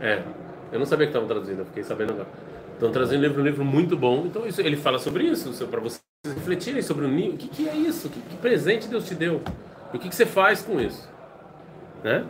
É, 0.00 0.22
eu 0.70 0.78
não 0.78 0.86
sabia 0.86 1.06
que 1.06 1.10
estavam 1.10 1.28
traduzindo, 1.28 1.60
eu 1.60 1.66
fiquei 1.66 1.82
sabendo 1.82 2.12
agora. 2.12 2.28
Estão 2.74 2.90
traduzindo 2.90 3.20
um 3.20 3.22
livro, 3.22 3.42
um 3.42 3.44
livro 3.44 3.64
muito 3.64 3.96
bom. 3.96 4.24
Então 4.26 4.46
isso, 4.46 4.60
ele 4.60 4.76
fala 4.76 4.98
sobre 4.98 5.24
isso, 5.24 5.52
para 5.66 5.80
você 5.80 6.01
refletirem 6.24 6.80
sobre 6.82 7.04
o 7.04 7.08
ninho, 7.08 7.34
o 7.34 7.36
que, 7.36 7.48
que 7.48 7.68
é 7.68 7.74
isso? 7.74 8.08
Que, 8.08 8.20
que, 8.20 8.36
presente 8.36 8.86
Deus 8.86 9.08
te 9.08 9.12
deu? 9.12 9.42
E 9.92 9.96
o 9.96 9.98
que, 9.98 10.08
que 10.08 10.14
você 10.14 10.24
faz 10.24 10.62
com 10.62 10.80
isso? 10.80 11.08
Né? 12.04 12.24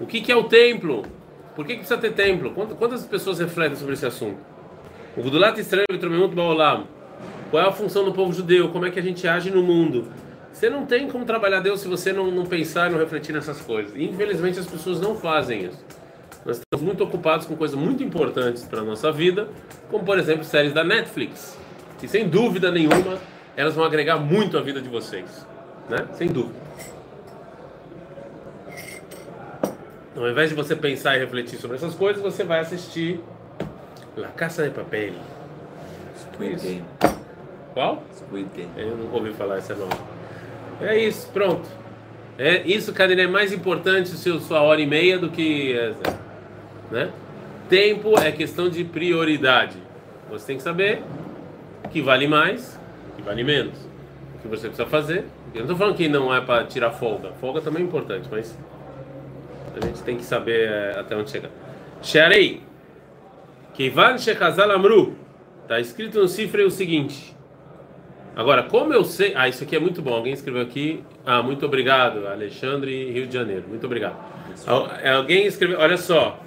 O 0.00 0.06
que, 0.06 0.22
que 0.22 0.32
é 0.32 0.36
o 0.36 0.44
templo? 0.44 1.04
Por 1.54 1.66
que, 1.66 1.74
que 1.74 1.80
precisa 1.80 2.00
ter 2.00 2.14
templo? 2.14 2.50
Quantas 2.78 3.04
pessoas 3.04 3.38
refletem 3.40 3.76
sobre 3.76 3.92
esse 3.92 4.06
assunto? 4.06 4.38
O 5.14 5.22
Gudulat 5.22 5.58
Baolam. 6.34 6.86
Qual 7.50 7.62
é 7.62 7.68
a 7.68 7.72
função 7.72 8.02
do 8.02 8.12
povo 8.14 8.32
judeu? 8.32 8.70
Como 8.70 8.86
é 8.86 8.90
que 8.90 8.98
a 8.98 9.02
gente 9.02 9.28
age 9.28 9.50
no 9.50 9.62
mundo? 9.62 10.10
Você 10.50 10.70
não 10.70 10.86
tem 10.86 11.10
como 11.10 11.26
trabalhar 11.26 11.60
Deus 11.60 11.80
se 11.80 11.88
você 11.88 12.14
não, 12.14 12.30
não 12.30 12.46
pensar 12.46 12.88
e 12.88 12.92
não 12.92 12.98
refletir 12.98 13.34
nessas 13.34 13.60
coisas. 13.60 13.94
E, 13.94 14.04
infelizmente 14.04 14.58
as 14.58 14.66
pessoas 14.66 14.98
não 14.98 15.14
fazem 15.14 15.66
isso. 15.66 15.84
Nós 16.46 16.58
estamos 16.58 16.86
muito 16.86 17.02
ocupados 17.02 17.44
com 17.44 17.56
coisas 17.56 17.76
muito 17.76 18.04
importantes 18.04 18.62
para 18.62 18.80
a 18.80 18.84
nossa 18.84 19.10
vida, 19.10 19.48
como 19.90 20.04
por 20.04 20.16
exemplo 20.16 20.44
séries 20.44 20.72
da 20.72 20.84
Netflix, 20.84 21.58
que 21.98 22.06
sem 22.06 22.28
dúvida 22.28 22.70
nenhuma 22.70 23.18
elas 23.56 23.74
vão 23.74 23.84
agregar 23.84 24.18
muito 24.18 24.56
à 24.56 24.62
vida 24.62 24.80
de 24.80 24.88
vocês, 24.88 25.44
né? 25.90 26.06
Sem 26.12 26.28
dúvida. 26.28 26.54
Então, 30.12 30.22
ao 30.24 30.30
invés 30.30 30.50
de 30.50 30.54
você 30.54 30.76
pensar 30.76 31.16
e 31.16 31.18
refletir 31.18 31.58
sobre 31.58 31.78
essas 31.78 31.96
coisas, 31.96 32.22
você 32.22 32.44
vai 32.44 32.60
assistir 32.60 33.20
La 34.16 34.28
Casa 34.28 34.62
de 34.62 34.70
Papel. 34.70 35.14
Squid 36.16 36.62
Game. 36.62 36.84
Qual? 37.74 38.04
Squid 38.14 38.48
Game. 38.54 38.70
Eu 38.76 38.96
nunca 38.96 39.16
ouvi 39.16 39.32
falar 39.32 39.58
esse 39.58 39.74
nome. 39.74 39.92
É 40.80 40.96
isso, 40.96 41.28
pronto. 41.32 41.68
É 42.38 42.62
isso, 42.62 42.92
Cadê? 42.92 43.20
é 43.20 43.26
mais 43.26 43.52
importante 43.52 44.10
sua 44.10 44.60
hora 44.60 44.80
e 44.80 44.86
meia 44.86 45.18
do 45.18 45.28
que 45.28 45.74
né? 46.90 47.10
Tempo 47.68 48.18
é 48.18 48.30
questão 48.30 48.68
de 48.68 48.84
prioridade. 48.84 49.76
Você 50.30 50.46
tem 50.46 50.56
que 50.56 50.62
saber 50.62 51.02
o 51.84 51.88
que 51.88 52.00
vale 52.00 52.26
mais, 52.26 52.78
o 53.12 53.16
que 53.16 53.22
vale 53.22 53.42
menos, 53.42 53.76
o 54.36 54.38
que 54.42 54.48
você 54.48 54.68
precisa 54.68 54.86
fazer. 54.86 55.24
Eu 55.54 55.60
não 55.60 55.72
estou 55.72 55.76
falando 55.76 55.96
que 55.96 56.08
não 56.08 56.34
é 56.34 56.40
para 56.40 56.64
tirar 56.64 56.90
folga. 56.90 57.32
Folga 57.40 57.60
também 57.60 57.82
é 57.82 57.86
importante, 57.86 58.28
mas 58.30 58.56
a 59.80 59.84
gente 59.84 60.02
tem 60.02 60.16
que 60.16 60.24
saber 60.24 60.68
é, 60.68 60.98
até 60.98 61.16
onde 61.16 61.30
chegar. 61.30 61.50
Sharei. 62.02 62.62
Kivan 63.74 64.18
Shekazal 64.18 64.70
Amru. 64.70 65.16
Está 65.62 65.80
escrito 65.80 66.18
no 66.18 66.28
cifre 66.28 66.62
o 66.62 66.70
seguinte. 66.70 67.36
Agora, 68.36 68.62
como 68.62 68.92
eu 68.92 69.04
sei. 69.04 69.32
Ah, 69.34 69.48
isso 69.48 69.64
aqui 69.64 69.74
é 69.74 69.80
muito 69.80 70.00
bom. 70.02 70.14
Alguém 70.14 70.32
escreveu 70.32 70.62
aqui. 70.62 71.02
Ah, 71.24 71.42
muito 71.42 71.66
obrigado, 71.66 72.26
Alexandre, 72.26 73.10
Rio 73.10 73.26
de 73.26 73.34
Janeiro. 73.34 73.64
Muito 73.68 73.84
obrigado. 73.84 74.16
Alguém 75.16 75.46
escreveu. 75.46 75.78
Olha 75.80 75.96
só. 75.96 76.38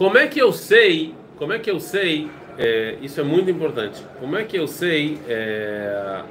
Como 0.00 0.16
é 0.16 0.26
que 0.26 0.40
eu 0.40 0.50
sei? 0.50 1.14
Como 1.36 1.52
é 1.52 1.58
que 1.58 1.70
eu 1.70 1.78
sei? 1.78 2.30
É, 2.56 2.96
isso 3.02 3.20
é 3.20 3.22
muito 3.22 3.50
importante. 3.50 4.02
Como 4.18 4.34
é 4.34 4.44
que 4.44 4.56
eu 4.56 4.66
sei? 4.66 5.20
É, 5.28 6.22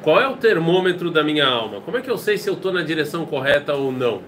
qual 0.00 0.18
é 0.18 0.26
o 0.26 0.38
termômetro 0.38 1.10
da 1.10 1.22
minha 1.22 1.46
alma? 1.46 1.82
Como 1.82 1.98
é 1.98 2.00
que 2.00 2.10
eu 2.10 2.16
sei 2.16 2.38
se 2.38 2.48
eu 2.48 2.54
estou 2.54 2.72
na 2.72 2.80
direção 2.80 3.26
correta 3.26 3.74
ou 3.74 3.92
não? 3.92 4.22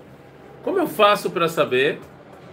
Como 0.63 0.79
eu 0.79 0.87
faço 0.87 1.31
para 1.31 1.49
saber? 1.49 2.01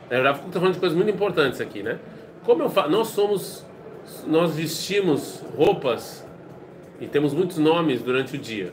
Eu 0.10 0.24
já 0.24 0.32
estou 0.32 0.54
falando 0.54 0.76
de 0.76 0.80
coisas 0.80 0.96
muito 0.96 1.12
importantes 1.12 1.60
aqui, 1.60 1.84
né? 1.84 2.00
Como 2.46 2.64
eu 2.64 2.70
faço? 2.70 2.90
Nós 2.90 3.10
somos 3.10 3.66
nós 4.26 4.56
vestimos 4.56 5.44
roupas 5.58 6.26
e 7.02 7.06
temos 7.06 7.34
muitos 7.34 7.58
nomes 7.58 8.02
durante 8.02 8.38
o 8.38 8.40
dia. 8.40 8.72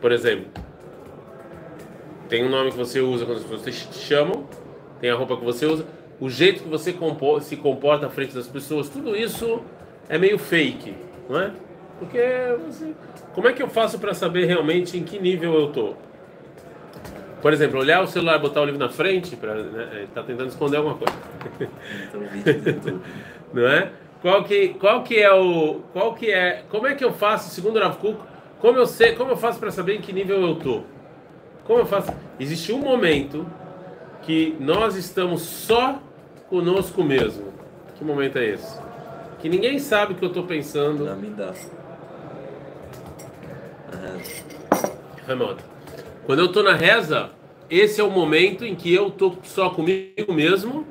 Por 0.00 0.10
exemplo, 0.10 0.46
tem 2.28 2.44
um 2.44 2.50
nome 2.50 2.72
que 2.72 2.76
você 2.76 3.00
usa 3.00 3.24
quando 3.24 3.38
as 3.38 3.44
pessoas 3.44 3.86
te 3.86 3.98
chamam, 3.98 4.44
tem 5.02 5.10
a 5.10 5.16
roupa 5.16 5.36
que 5.36 5.44
você 5.44 5.66
usa, 5.66 5.84
o 6.20 6.30
jeito 6.30 6.62
que 6.62 6.68
você 6.68 6.96
se 7.40 7.56
comporta 7.56 8.06
à 8.06 8.08
frente 8.08 8.32
das 8.32 8.46
pessoas, 8.46 8.88
tudo 8.88 9.16
isso 9.16 9.60
é 10.08 10.16
meio 10.16 10.38
fake, 10.38 10.94
não 11.28 11.40
é? 11.40 11.50
Porque 11.98 12.20
você, 12.64 12.92
como 13.34 13.48
é 13.48 13.52
que 13.52 13.60
eu 13.60 13.68
faço 13.68 13.98
para 13.98 14.14
saber 14.14 14.44
realmente 14.44 14.96
em 14.96 15.02
que 15.02 15.18
nível 15.18 15.54
eu 15.54 15.72
tô? 15.72 15.94
Por 17.42 17.52
exemplo, 17.52 17.80
olhar 17.80 18.00
o 18.00 18.06
celular, 18.06 18.38
botar 18.38 18.60
o 18.60 18.64
livro 18.64 18.78
na 18.78 18.88
frente, 18.88 19.34
para 19.34 19.54
né, 19.54 20.06
tá 20.14 20.22
tentando 20.22 20.50
esconder 20.50 20.76
alguma 20.76 20.94
coisa. 20.94 21.12
não 23.52 23.66
é? 23.66 23.90
Qual 24.20 24.44
que, 24.44 24.68
qual 24.74 25.02
que 25.02 25.18
é 25.18 25.32
o, 25.32 25.80
qual 25.92 26.14
que 26.14 26.30
é, 26.30 26.62
como 26.70 26.86
é 26.86 26.94
que 26.94 27.04
eu 27.04 27.12
faço, 27.12 27.52
segundo 27.52 27.74
o 27.74 27.80
Rav 27.80 27.96
Kuk, 27.96 28.20
como 28.60 28.78
eu 28.78 28.86
sei, 28.86 29.16
como 29.16 29.32
eu 29.32 29.36
faço 29.36 29.58
para 29.58 29.72
saber 29.72 29.96
em 29.96 30.00
que 30.00 30.12
nível 30.12 30.40
eu 30.40 30.54
tô? 30.54 30.82
Como 31.64 31.80
eu 31.80 31.86
faço? 31.86 32.12
Existe 32.38 32.72
um 32.72 32.78
momento 32.78 33.44
que 34.22 34.56
nós 34.58 34.96
estamos 34.96 35.42
só 35.42 36.00
conosco 36.48 37.02
mesmo. 37.02 37.52
Que 37.96 38.04
momento 38.04 38.38
é 38.38 38.46
esse? 38.50 38.80
Que 39.40 39.48
ninguém 39.48 39.78
sabe 39.78 40.12
o 40.12 40.16
que 40.16 40.24
eu 40.24 40.28
estou 40.28 40.44
pensando. 40.44 41.04
Não 41.04 41.16
me 41.16 41.30
dá. 41.30 41.52
Quando 46.24 46.38
eu 46.38 46.46
estou 46.46 46.62
na 46.62 46.74
reza, 46.74 47.30
esse 47.68 48.00
é 48.00 48.04
o 48.04 48.10
momento 48.10 48.64
em 48.64 48.74
que 48.74 48.92
eu 48.92 49.08
estou 49.08 49.38
só 49.42 49.70
comigo 49.70 50.32
mesmo 50.32 50.86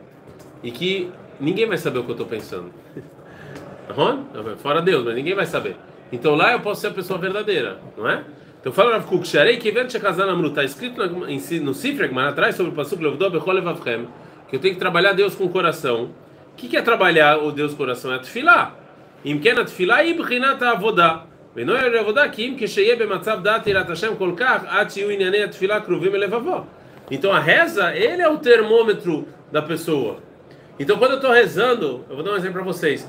e 0.63 0.71
que 0.71 1.11
ninguém 1.39 1.65
vai 1.67 1.77
saber 1.77 1.99
o 1.99 2.03
que 2.03 2.11
eu 2.11 2.15
estou 2.15 2.27
pensando. 2.27 2.71
Fora 4.57 4.81
Deus, 4.81 5.03
mas 5.05 5.15
ninguém 5.15 5.35
vai 5.35 5.45
saber. 5.45 5.75
Então 6.11 6.35
lá 6.35 6.51
eu 6.53 6.59
posso 6.59 6.81
ser 6.81 6.87
a 6.87 6.91
pessoa 6.91 7.19
verdadeira, 7.19 7.79
não 7.97 8.09
é? 8.09 8.23
Então 8.60 8.72
fala 8.72 8.92
Rav 8.92 9.06
Kuk, 9.06 9.26
Sharei 9.26 9.58
Kiven 9.58 9.88
Shekazan 9.88 10.28
Amru, 10.28 10.48
está 10.48 10.64
escrito 10.64 11.00
no 11.06 11.74
Sifra, 11.74 12.08
que 12.08 12.18
atrás 12.18 12.56
sobre 12.56 12.72
o 12.72 12.74
Pasuk 12.74 13.02
Levdo 13.02 13.30
Bechol 13.30 13.54
Levavchem, 13.54 14.08
que 14.48 14.56
eu 14.56 14.60
tenho 14.60 14.74
que 14.74 14.80
trabalhar 14.80 15.12
Deus 15.12 15.34
com 15.34 15.44
o 15.44 15.48
coração. 15.48 16.10
O 16.52 16.56
que, 16.56 16.68
que 16.68 16.76
é 16.76 16.82
trabalhar 16.82 17.38
o 17.38 17.52
Deus 17.52 17.72
com 17.72 17.76
o 17.76 17.78
coração? 17.78 18.12
É 18.12 18.18
tefilá. 18.18 18.74
Im 19.24 19.40
ken 19.40 19.58
התפילה 19.58 19.96
היא 19.96 20.18
בחינת 20.18 20.62
העבודה. 20.62 21.16
ואינו 21.56 21.74
יראה 21.74 22.00
עבודה 22.00 22.28
כי 22.28 22.48
אם 22.48 22.56
כשיהיה 22.58 22.96
במצב 22.96 23.38
דעת 23.42 23.66
יראת 23.66 23.90
השם 23.90 24.16
כל 24.18 24.32
כך 24.36 24.62
עד 24.68 24.90
שיהיו 24.90 25.10
ענייני 25.10 25.42
התפילה 25.42 25.80
קרובים 25.80 26.14
אל 26.14 26.20
לבבו. 26.20 26.64
Então 27.10 27.32
a 27.32 27.38
reza, 27.38 27.94
ele 27.94 28.22
é 28.22 28.28
o 28.28 28.38
termômetro 28.38 29.28
da 29.52 29.62
pessoa. 29.62 30.16
Então 30.81 30.97
quando 30.97 31.11
eu 31.11 31.17
estou 31.17 31.31
rezando, 31.31 32.03
eu 32.09 32.15
vou 32.15 32.25
dar 32.25 32.31
um 32.31 32.35
exemplo 32.35 32.55
para 32.55 32.63
vocês. 32.63 33.07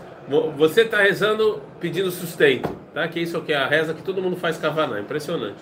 Você 0.56 0.82
está 0.82 0.98
rezando 0.98 1.62
pedindo 1.80 2.10
sustento, 2.10 2.68
tá? 2.92 3.08
Que 3.08 3.18
isso 3.18 3.38
aqui 3.38 3.54
é 3.54 3.56
a 3.56 3.66
reza 3.66 3.94
que 3.94 4.02
todo 4.02 4.20
mundo 4.20 4.36
faz 4.36 4.58
kavaná, 4.58 5.00
impressionante. 5.00 5.56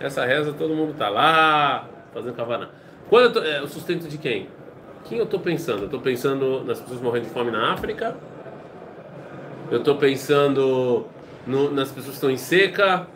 Essa 0.00 0.24
reza 0.24 0.52
todo 0.52 0.74
mundo 0.74 0.90
está 0.90 1.08
lá 1.08 1.88
fazendo 2.12 2.34
kavaná. 2.34 2.68
Quando 3.08 3.34
tô, 3.34 3.42
é, 3.44 3.62
o 3.62 3.68
sustento 3.68 4.08
de 4.08 4.18
quem? 4.18 4.48
Quem 5.04 5.18
eu 5.18 5.24
estou 5.24 5.38
pensando? 5.38 5.82
Eu 5.82 5.84
estou 5.84 6.00
pensando 6.00 6.64
nas 6.64 6.80
pessoas 6.80 7.00
morrendo 7.00 7.26
de 7.26 7.30
fome 7.30 7.52
na 7.52 7.72
África. 7.72 8.16
Eu 9.70 9.78
estou 9.78 9.96
pensando 9.96 11.06
no, 11.46 11.70
nas 11.70 11.90
pessoas 11.90 12.06
que 12.06 12.14
estão 12.14 12.30
em 12.30 12.36
seca. 12.36 13.06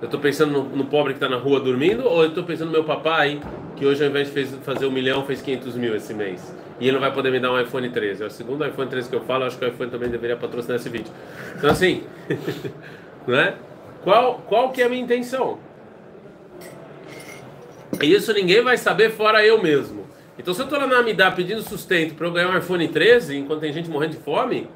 Eu 0.00 0.06
estou 0.06 0.18
pensando 0.18 0.50
no, 0.50 0.64
no, 0.64 0.84
pobre 0.86 1.12
que 1.12 1.18
está 1.18 1.28
na 1.28 1.40
rua 1.40 1.60
dormindo. 1.60 2.04
Ou 2.08 2.24
eu 2.24 2.30
estou 2.30 2.42
pensando 2.42 2.66
no 2.66 2.72
meu 2.72 2.84
papai, 2.84 3.40
que 3.80 3.86
hoje 3.86 4.04
ao 4.04 4.10
invés 4.10 4.30
de 4.30 4.44
fazer 4.58 4.84
um 4.84 4.90
milhão, 4.90 5.24
fez 5.24 5.40
500 5.40 5.74
mil 5.76 5.96
esse 5.96 6.12
mês 6.12 6.54
e 6.78 6.84
ele 6.84 6.92
não 6.92 7.00
vai 7.00 7.14
poder 7.14 7.32
me 7.32 7.40
dar 7.40 7.50
um 7.50 7.58
iPhone 7.58 7.88
13. 7.88 8.22
É 8.22 8.26
o 8.26 8.30
segundo 8.30 8.62
iPhone 8.66 8.90
13 8.90 9.08
que 9.08 9.16
eu 9.16 9.22
falo, 9.22 9.44
acho 9.44 9.56
que 9.56 9.64
o 9.64 9.68
iPhone 9.68 9.90
também 9.90 10.10
deveria 10.10 10.36
patrocinar 10.36 10.76
esse 10.76 10.90
vídeo. 10.90 11.10
Então 11.56 11.70
assim, 11.70 12.04
né? 13.26 13.54
Qual, 14.04 14.34
qual 14.46 14.70
que 14.70 14.82
é 14.82 14.84
a 14.84 14.88
minha 14.90 15.02
intenção? 15.02 15.58
Isso 18.02 18.34
ninguém 18.34 18.62
vai 18.62 18.76
saber 18.76 19.12
fora 19.12 19.42
eu 19.42 19.62
mesmo. 19.62 20.04
Então 20.38 20.52
se 20.52 20.60
eu 20.60 20.64
estou 20.64 20.78
lá 20.78 20.86
na 20.86 20.98
Amidá 20.98 21.30
pedindo 21.30 21.62
sustento 21.62 22.14
para 22.14 22.26
eu 22.26 22.32
ganhar 22.32 22.50
um 22.50 22.58
iPhone 22.58 22.86
13, 22.86 23.38
enquanto 23.38 23.60
tem 23.60 23.72
gente 23.72 23.88
morrendo 23.88 24.16
de 24.16 24.22
fome, 24.22 24.68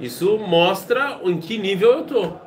isso 0.00 0.38
mostra 0.38 1.20
em 1.24 1.38
que 1.38 1.58
nível 1.58 1.92
eu 1.92 2.00
estou. 2.00 2.40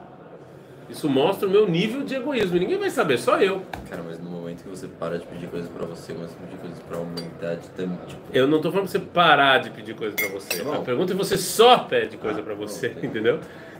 Isso 0.89 1.09
mostra 1.09 1.47
o 1.47 1.51
meu 1.51 1.67
nível 1.67 2.03
de 2.03 2.15
egoísmo. 2.15 2.59
Ninguém 2.59 2.77
vai 2.77 2.89
saber, 2.89 3.17
só 3.17 3.39
eu. 3.39 3.61
Cara, 3.89 4.03
mas 4.05 4.19
no 4.19 4.29
momento 4.29 4.63
que 4.63 4.69
você 4.69 4.87
para 4.87 5.17
de 5.17 5.25
pedir 5.25 5.47
coisas 5.47 5.69
pra 5.69 5.85
você, 5.85 6.13
começa 6.13 6.35
a 6.35 6.45
pedir 6.45 6.59
coisas 6.59 6.79
pra 6.79 6.97
humanidade, 6.97 7.69
também, 7.75 7.97
tipo... 8.07 8.21
Eu 8.33 8.47
não 8.47 8.61
tô 8.61 8.71
falando 8.71 8.89
pra 8.89 8.91
você 8.91 8.99
parar 8.99 9.57
de 9.59 9.69
pedir 9.69 9.95
coisas 9.95 10.15
pra 10.15 10.29
você. 10.29 10.61
A 10.61 10.79
pergunta 10.79 11.13
é 11.13 11.15
você 11.15 11.37
só 11.37 11.79
pede 11.79 12.17
coisa 12.17 12.41
ah, 12.41 12.43
pra 12.43 12.53
você, 12.53 12.89
não, 12.89 13.03
entendeu? 13.03 13.39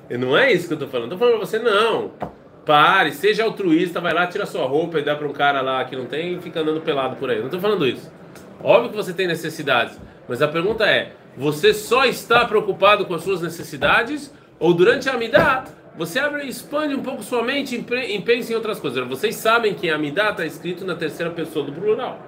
E 0.09 0.17
não 0.17 0.37
é 0.37 0.51
isso 0.51 0.67
que 0.67 0.73
eu 0.73 0.79
tô 0.79 0.87
falando. 0.87 1.11
Eu 1.11 1.17
tô 1.17 1.19
falando 1.19 1.37
pra 1.37 1.45
você, 1.45 1.59
não. 1.59 2.11
Pare, 2.65 3.11
seja 3.11 3.43
altruísta, 3.43 3.99
vai 3.99 4.13
lá, 4.13 4.25
tira 4.25 4.45
sua 4.45 4.65
roupa 4.65 4.99
e 4.99 5.03
dá 5.03 5.15
pra 5.15 5.27
um 5.27 5.33
cara 5.33 5.61
lá 5.61 5.83
que 5.83 5.95
não 5.95 6.05
tem 6.05 6.35
e 6.35 6.41
fica 6.41 6.61
andando 6.61 6.81
pelado 6.81 7.17
por 7.17 7.29
aí. 7.29 7.37
Eu 7.37 7.43
não 7.43 7.49
tô 7.49 7.59
falando 7.59 7.85
isso. 7.85 8.09
Óbvio 8.63 8.91
que 8.91 8.95
você 8.95 9.11
tem 9.11 9.27
necessidades, 9.27 9.99
mas 10.27 10.41
a 10.41 10.47
pergunta 10.47 10.85
é: 10.85 11.11
você 11.35 11.73
só 11.73 12.05
está 12.05 12.45
preocupado 12.45 13.05
com 13.05 13.13
as 13.13 13.23
suas 13.23 13.41
necessidades 13.41 14.33
ou 14.57 14.73
durante 14.73 15.09
a 15.09 15.13
Amidah 15.13 15.65
você 15.95 16.19
abre, 16.19 16.47
expande 16.47 16.95
um 16.95 17.03
pouco 17.03 17.21
sua 17.21 17.43
mente 17.43 17.75
e 17.75 18.21
pense 18.21 18.51
em 18.51 18.55
outras 18.55 18.79
coisas. 18.79 19.07
Vocês 19.07 19.35
sabem 19.35 19.75
que 19.75 19.89
a 19.89 19.95
Amidá 19.95 20.31
está 20.31 20.45
escrito 20.45 20.83
na 20.85 20.95
terceira 20.95 21.31
pessoa 21.31 21.65
do 21.65 21.71
plural. 21.71 22.19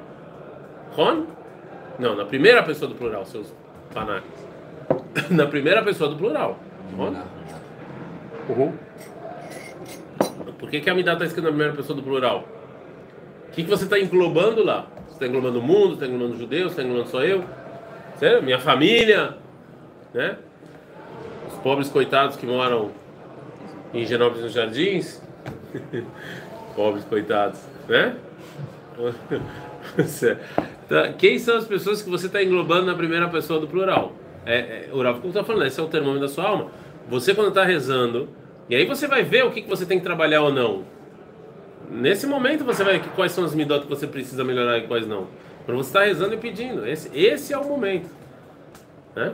Ron? 0.91 1.25
Não, 1.97 2.15
na 2.15 2.25
primeira 2.25 2.61
pessoa 2.61 2.87
do 2.87 2.95
plural, 2.95 3.25
seus 3.25 3.53
fanacos. 3.89 4.29
na 5.31 5.47
primeira 5.47 5.81
pessoa 5.83 6.09
do 6.09 6.15
plural. 6.15 6.59
Ron? 6.95 7.15
Uhum. 8.49 8.73
Por 10.59 10.69
que, 10.69 10.79
que 10.79 10.89
a 10.89 10.93
Amidá 10.93 11.13
está 11.13 11.25
escrito 11.25 11.45
na 11.45 11.51
primeira 11.51 11.73
pessoa 11.73 11.95
do 11.95 12.03
plural? 12.03 12.47
O 13.47 13.51
que, 13.51 13.63
que 13.63 13.69
você 13.69 13.85
está 13.85 13.99
englobando 13.99 14.63
lá? 14.63 14.87
Você 15.07 15.13
está 15.13 15.27
englobando 15.27 15.59
o 15.59 15.63
mundo, 15.63 15.93
está 15.93 16.05
englobando 16.05 16.33
os 16.33 16.39
judeus, 16.39 16.71
está 16.71 16.83
englobando 16.83 17.09
só 17.09 17.23
eu? 17.23 17.43
Você, 18.15 18.41
minha 18.41 18.59
família, 18.59 19.37
né? 20.13 20.37
Os 21.47 21.55
pobres 21.59 21.89
coitados 21.89 22.35
que 22.35 22.45
moram 22.45 22.91
em 23.93 24.05
Genópolis 24.05 24.43
nos 24.43 24.53
Jardins. 24.53 25.21
Pobres 26.75 27.05
coitados, 27.05 27.59
né? 27.87 28.15
Tá, 30.87 31.13
quem 31.13 31.39
são 31.39 31.57
as 31.57 31.65
pessoas 31.65 32.01
que 32.01 32.09
você 32.09 32.27
está 32.27 32.43
englobando 32.43 32.85
na 32.85 32.95
primeira 32.95 33.27
pessoa 33.27 33.59
do 33.59 33.67
plural? 33.67 34.13
É, 34.45 34.87
é, 34.87 34.89
o 34.91 35.01
Rav 35.01 35.25
está 35.25 35.43
falando, 35.43 35.65
esse 35.65 35.79
é 35.79 35.83
o 35.83 35.87
termômetro 35.87 36.27
da 36.27 36.31
sua 36.31 36.47
alma. 36.47 36.71
Você 37.09 37.33
quando 37.33 37.49
está 37.49 37.63
rezando, 37.63 38.29
e 38.69 38.75
aí 38.75 38.85
você 38.85 39.07
vai 39.07 39.23
ver 39.23 39.45
o 39.45 39.51
que, 39.51 39.63
que 39.63 39.69
você 39.69 39.85
tem 39.85 39.97
que 39.97 40.03
trabalhar 40.03 40.41
ou 40.41 40.53
não. 40.53 40.83
Nesse 41.89 42.27
momento 42.27 42.63
você 42.63 42.83
vai 42.83 42.99
ver 42.99 43.09
quais 43.15 43.31
são 43.31 43.43
as 43.43 43.55
midot 43.55 43.83
que 43.83 43.89
você 43.89 44.05
precisa 44.05 44.43
melhorar 44.43 44.77
e 44.77 44.87
quais 44.87 45.07
não. 45.07 45.27
Quando 45.65 45.77
você 45.77 45.89
está 45.89 46.03
rezando 46.03 46.35
e 46.35 46.37
pedindo, 46.37 46.87
esse, 46.87 47.09
esse 47.17 47.53
é 47.53 47.57
o 47.57 47.67
momento. 47.67 48.09
Né? 49.15 49.33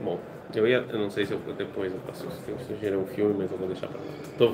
Bom. 0.00 0.20
Eu 0.53 0.67
ia, 0.67 0.83
eu 0.89 0.99
não 0.99 1.09
sei 1.09 1.25
se 1.25 1.31
eu 1.33 1.39
depois 1.57 1.93
eu 1.93 1.99
faço 2.07 2.25
isso, 2.27 2.41
tenho 2.45 2.57
que 2.57 2.65
sugerir 2.65 2.97
um 2.97 3.05
filme, 3.05 3.35
mas 3.37 3.51
eu 3.51 3.57
vou 3.57 3.67
deixar 3.67 3.87
para 3.87 3.99
lá. 3.99 4.07
Tô. 4.37 4.53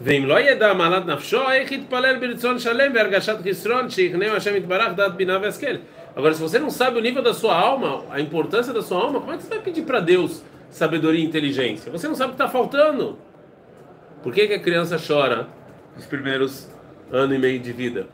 ואם 0.00 0.26
לא 0.26 0.40
ידע 0.40 0.74
מעלת 0.74 1.06
נפשו, 1.06 1.50
איך 1.50 1.72
יתפלל 1.72 2.16
ברצון 2.18 2.58
שלם 2.58 2.92
בהרגשת 2.92 3.36
חסרון 3.48 3.90
שיכנעו 3.90 4.36
השם 4.36 4.56
יתברך 4.56 4.92
דעת 4.96 5.16
בינה 5.16 5.38
והשכל? 5.42 5.76
Agora, 6.16 6.34
se 6.34 6.42
você 6.42 6.58
não 6.58 6.68
sabe 6.68 6.98
o 6.98 7.00
nível 7.00 7.22
da 7.22 7.32
sua 7.32 7.54
alma, 7.54 8.02
a 8.10 8.20
importância 8.20 8.72
da 8.72 8.82
sua 8.82 9.00
alma, 9.00 9.20
como 9.20 9.32
é 9.32 9.36
que 9.36 9.44
você 9.44 9.50
vai 9.50 9.60
pedir 9.60 9.82
para 9.82 10.00
Deus 10.00 10.42
sabedoria 10.68 11.20
e 11.20 11.24
inteligência? 11.24 11.92
Você 11.92 12.08
não 12.08 12.16
sabe 12.16 12.32
o 12.32 12.34
que 12.36 12.42
está 12.42 12.48
faltando. 12.48 13.16
Por 14.20 14.32
que, 14.32 14.48
que 14.48 14.54
a 14.54 14.58
criança 14.58 14.98
chora 14.98 15.46
nos 15.94 16.06
primeiros 16.06 16.68
ano 17.12 17.34
e 17.34 17.38
meio 17.38 17.60
de 17.60 17.72
vida? 17.72 18.08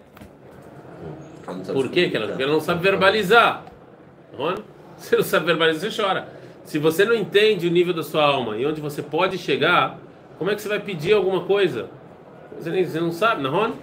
Por 1.73 1.89
quê? 1.89 2.03
Porque 2.03 2.17
ela, 2.17 2.29
porque 2.29 2.43
ela 2.43 2.53
não 2.53 2.61
sabe 2.61 2.83
verbalizar. 2.83 3.65
Rony? 4.37 4.63
Você 4.99 5.17
não 5.17 5.25
sabe 5.25 5.47
verbalizar, 5.47 5.91
você 5.91 6.03
chora. 6.03 6.29
Se 6.69 6.79
você 6.79 7.05
não 7.05 7.15
entende 7.15 7.67
o 7.67 7.71
nível 7.71 7.93
da 7.93 8.03
sua 8.03 8.25
alma 8.25 8.57
e 8.57 8.65
onde 8.65 8.81
você 8.81 9.03
pode 9.03 9.39
chegar, 9.39 9.99
como 10.39 10.51
é 10.51 10.55
que 10.55 10.63
você 10.63 10.69
vai 10.69 10.81
pedir 10.81 11.13
alguma 11.13 11.45
coisa? 11.45 11.89
Você, 12.59 12.71
nem, 12.71 12.85
você 12.85 13.01
não 13.01 13.13
sabe, 13.13 13.43
não, 13.43 13.51
Rony? 13.51 13.75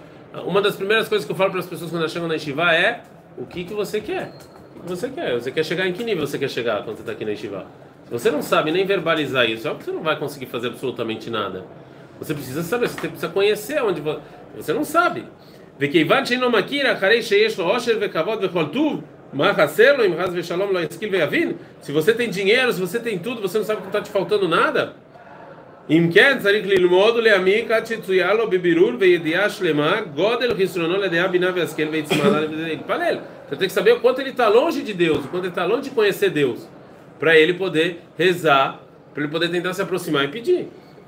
Uma 0.46 0.60
das 0.62 0.76
primeiras 0.76 1.08
coisas 1.08 1.26
que 1.26 1.32
eu 1.32 1.36
falo 1.36 1.50
para 1.50 1.60
as 1.60 1.66
pessoas 1.66 1.90
quando 1.90 2.00
elas 2.00 2.12
chegam 2.12 2.26
na 2.26 2.34
Yeshiva 2.34 2.72
é 2.74 3.02
o 3.36 3.44
que, 3.44 3.64
que 3.64 3.74
você 3.74 4.00
quer. 4.00 4.32
O 4.76 4.80
que 4.80 4.88
você 4.88 5.08
quer? 5.08 5.34
Você 5.34 5.50
quer 5.50 5.64
chegar 5.64 5.86
em 5.86 5.92
que 5.92 6.02
nível 6.02 6.26
você 6.26 6.38
quer 6.38 6.48
chegar 6.48 6.82
quando 6.82 6.96
você 6.96 7.02
está 7.02 7.12
aqui 7.12 7.24
na 7.24 7.32
Yeshiva? 7.32 7.66
Se 8.04 8.12
você 8.12 8.30
não 8.30 8.42
sabe 8.42 8.70
nem 8.72 8.84
verbalizar 8.84 9.48
isso, 9.48 9.68
é 9.68 9.74
que 9.74 9.84
você 9.84 9.92
não 9.92 10.02
vai 10.02 10.18
conseguir 10.18 10.46
fazer 10.46 10.68
absolutamente 10.68 11.30
nada. 11.30 11.64
Você 12.18 12.34
precisa 12.34 12.62
saber, 12.62 12.88
você 12.88 13.08
precisa 13.08 13.28
conhecer 13.28 13.82
onde 13.82 14.00
você, 14.00 14.20
você 14.56 14.72
não 14.72 14.84
sabe. 14.84 15.26
וכיוון 15.80 16.26
שאינו 16.26 16.50
מכיר 16.50 16.92
אחרי 16.92 17.22
שיש 17.22 17.58
לו 17.58 17.64
עושר 17.64 17.98
וכבוד 18.00 18.38
וכל 18.42 18.64
טוב, 18.72 19.00
מה 19.32 19.54
חסר 19.54 19.96
לו 19.96 20.04
אם 20.04 20.12
חס 20.22 20.30
ושלום 20.32 20.72
לא 20.72 20.78
ישכיל 20.78 21.08
ויבין? 21.12 21.52
Se 21.82 21.92
você 21.92 22.12
tem 22.14 22.30
dinheiro, 22.30 22.72
se 22.72 22.80
você 22.80 22.98
tem 22.98 23.18
tudo, 23.18 23.40
você 23.40 23.58
não 23.58 23.64
sabe 23.64 23.78
que 23.80 23.88
não 23.88 23.90
está 23.90 24.00
te 24.00 24.10
faltando 24.10 24.48
nada? 24.48 24.92
אם 25.90 26.08
כן, 26.14 26.38
צריך 26.40 26.66
ללמוד 26.66 27.16
ולהעמיק 27.16 27.70
עד 27.70 27.86
שצויה 27.86 28.34
לו 28.34 28.50
בבירור 28.50 28.92
וידיעה 28.98 29.50
שלמה 29.50 30.00
גודל 30.14 30.54
חסרונו 30.62 30.96
לדעה 30.96 31.28
בינה 31.28 31.50
והשכל 31.54 31.88
ויצמא 31.90 32.40
להתפלל. 32.50 33.18
Você 33.50 33.56
tem 33.56 33.68
que 33.68 33.74
saber 33.74 33.92
o 33.92 34.00
quanto 34.00 34.20
ele 34.20 34.30
está 34.30 34.48
longe 34.48 34.80
de 34.82 34.94
Deus, 34.94 35.24
o 35.24 35.28
quanto 35.28 35.44
ele 35.44 35.48
está 35.48 35.66
longe 35.66 35.82
de 35.82 35.90
conhecer 35.90 36.30
Deus, 36.30 36.66
para 37.20 37.36
ele 37.36 37.54
poder 37.54 38.00
rezar, 38.18 38.80
para 39.12 39.22
ele 39.22 39.32
poder 39.32 39.48
tentar 39.48 39.74
se 39.74 39.82
aproximar 39.82 40.24
e 40.24 40.28
pedir. 40.28 40.64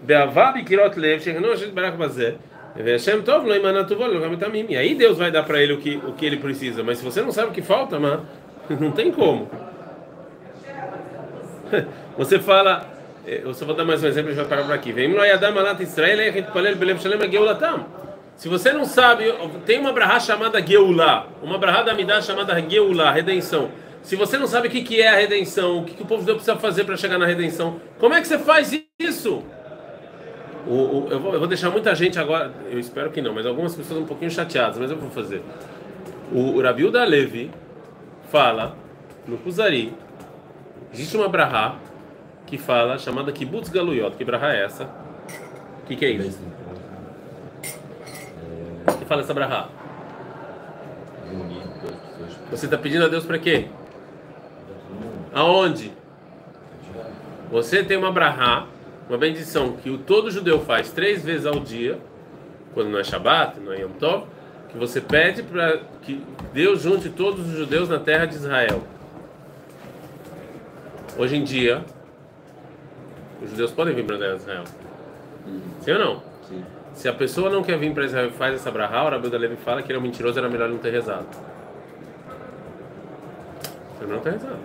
באהבה 0.06 0.52
בקירות 0.56 0.96
לב, 0.96 1.20
שכנו 1.20 1.52
השם 1.52 1.68
יתברך 1.68 1.94
בזה, 1.94 2.30
e 4.73 4.77
aí 4.77 4.95
Deus 4.95 5.17
vai 5.17 5.31
dar 5.31 5.43
para 5.43 5.61
ele 5.61 5.73
o 5.73 5.77
que, 5.77 5.97
o 5.97 6.13
que 6.13 6.25
ele 6.25 6.37
precisa. 6.37 6.83
Mas 6.83 6.99
se 6.99 7.03
você 7.03 7.21
não 7.21 7.31
sabe 7.31 7.49
o 7.49 7.51
que 7.51 7.61
falta, 7.61 7.99
mano, 7.99 8.25
não 8.79 8.91
tem 8.91 9.11
como. 9.11 9.49
Você 12.17 12.39
fala, 12.39 12.85
eh, 13.25 13.41
eu 13.43 13.53
só 13.53 13.65
vou 13.65 13.75
dar 13.75 13.85
mais 13.85 14.03
um 14.03 14.07
exemplo 14.07 14.31
e 14.31 14.35
já 14.35 14.43
parar 14.43 14.63
por 14.63 14.73
aqui. 14.73 14.91
Se 18.35 18.47
você 18.47 18.71
não 18.71 18.85
sabe, 18.85 19.25
tem 19.65 19.79
uma 19.79 19.91
brahá 19.91 20.19
chamada 20.19 20.65
Geulah, 20.65 21.27
uma 21.43 21.57
brahá 21.57 21.83
da 21.83 21.91
Amidá 21.91 22.21
chamada 22.21 22.57
Geulah, 22.67 23.11
redenção. 23.11 23.69
Se 24.01 24.15
você 24.15 24.37
não 24.37 24.47
sabe 24.47 24.69
o 24.69 24.71
que 24.71 25.01
é 25.01 25.09
a 25.09 25.15
redenção, 25.15 25.79
o 25.79 25.83
que 25.83 26.01
o 26.01 26.05
povo 26.05 26.21
de 26.21 26.27
Deus 26.27 26.37
precisa 26.37 26.57
fazer 26.57 26.85
para 26.85 26.95
chegar 26.95 27.17
na 27.17 27.25
redenção, 27.25 27.81
como 27.99 28.13
é 28.13 28.21
que 28.21 28.27
você 28.27 28.39
faz 28.39 28.71
isso? 28.97 29.43
O, 30.67 30.71
o, 30.71 31.07
eu, 31.09 31.19
vou, 31.19 31.33
eu, 31.33 31.39
vou, 31.39 31.47
deixar 31.47 31.69
muita 31.69 31.95
gente 31.95 32.19
agora, 32.19 32.53
eu 32.69 32.79
espero 32.79 33.09
que 33.11 33.21
não, 33.21 33.33
mas 33.33 33.45
algumas 33.45 33.75
pessoas 33.75 34.01
um 34.01 34.05
pouquinho 34.05 34.29
chateadas, 34.29 34.77
mas 34.77 34.91
eu 34.91 34.97
vou 34.97 35.09
fazer. 35.09 35.41
O, 36.31 36.57
o 36.57 36.61
Rabiu 36.61 36.91
da 36.91 37.03
Levi 37.03 37.49
fala 38.29 38.75
no 39.27 39.37
Kuzari, 39.37 39.93
existe 40.93 41.15
uma 41.15 41.29
brahá 41.29 41.75
que 42.45 42.57
fala, 42.57 42.97
chamada 42.97 43.31
Kibbutz 43.31 43.69
Galuyot, 43.69 44.15
que 44.15 44.25
brahá 44.25 44.53
é 44.53 44.65
essa? 44.65 44.83
O 45.83 45.87
que, 45.87 45.95
que 45.95 46.05
é 46.05 46.11
isso? 46.11 46.39
que 48.97 49.05
fala 49.05 49.21
essa 49.21 49.33
brahá? 49.33 49.69
Você 52.51 52.65
está 52.65 52.77
pedindo 52.77 53.05
a 53.05 53.07
Deus 53.07 53.25
para 53.25 53.37
quê? 53.37 53.67
Aonde? 55.33 55.91
Você 57.51 57.83
tem 57.83 57.97
uma 57.97 58.11
brahá, 58.11 58.65
uma 59.09 59.17
bendição 59.17 59.73
que 59.73 59.89
o 59.89 59.97
todo 59.97 60.29
judeu 60.29 60.61
faz 60.61 60.91
três 60.91 61.25
vezes 61.25 61.47
ao 61.47 61.59
dia, 61.59 61.99
quando 62.75 62.89
não 62.89 62.99
é 62.99 63.03
Shabat, 63.03 63.59
não 63.59 63.73
é 63.73 63.81
Yom 63.81 63.89
Tov, 63.99 64.27
que 64.69 64.77
você 64.77 65.01
pede 65.01 65.41
para 65.41 65.79
que 66.03 66.23
Deus 66.53 66.83
junte 66.83 67.09
todos 67.09 67.47
os 67.47 67.57
judeus 67.57 67.89
na 67.89 67.97
terra 67.97 68.25
de 68.25 68.35
Israel. 68.35 68.83
Hoje 71.17 71.35
em 71.35 71.43
dia, 71.43 71.83
os 73.41 73.49
judeus 73.49 73.71
podem 73.71 73.95
vir 73.95 74.05
para 74.05 74.15
a 74.15 74.19
terra 74.19 74.35
de 74.35 74.41
Israel. 74.41 74.63
Sim 75.81 75.91
ou 75.93 75.99
não? 75.99 76.23
Sim. 76.47 76.63
Se 76.93 77.09
a 77.09 77.13
pessoa 77.13 77.49
não 77.49 77.63
quer 77.63 77.79
vir 77.79 77.91
para 77.93 78.05
Israel 78.05 78.27
e 78.27 78.31
faz 78.31 78.53
essa 78.53 78.69
brahá, 78.69 79.05
o 79.05 79.09
Rabi 79.09 79.29
da 79.29 79.37
Levi 79.39 79.55
fala 79.55 79.81
que 79.81 79.91
ele 79.91 79.97
é 79.97 79.99
um 79.99 80.03
mentiroso, 80.03 80.37
era 80.37 80.47
melhor 80.47 80.69
não 80.69 80.77
ter 80.77 80.91
rezado. 80.91 81.25
Você 83.97 84.05
não 84.05 84.19
ter 84.19 84.33
rezado. 84.33 84.59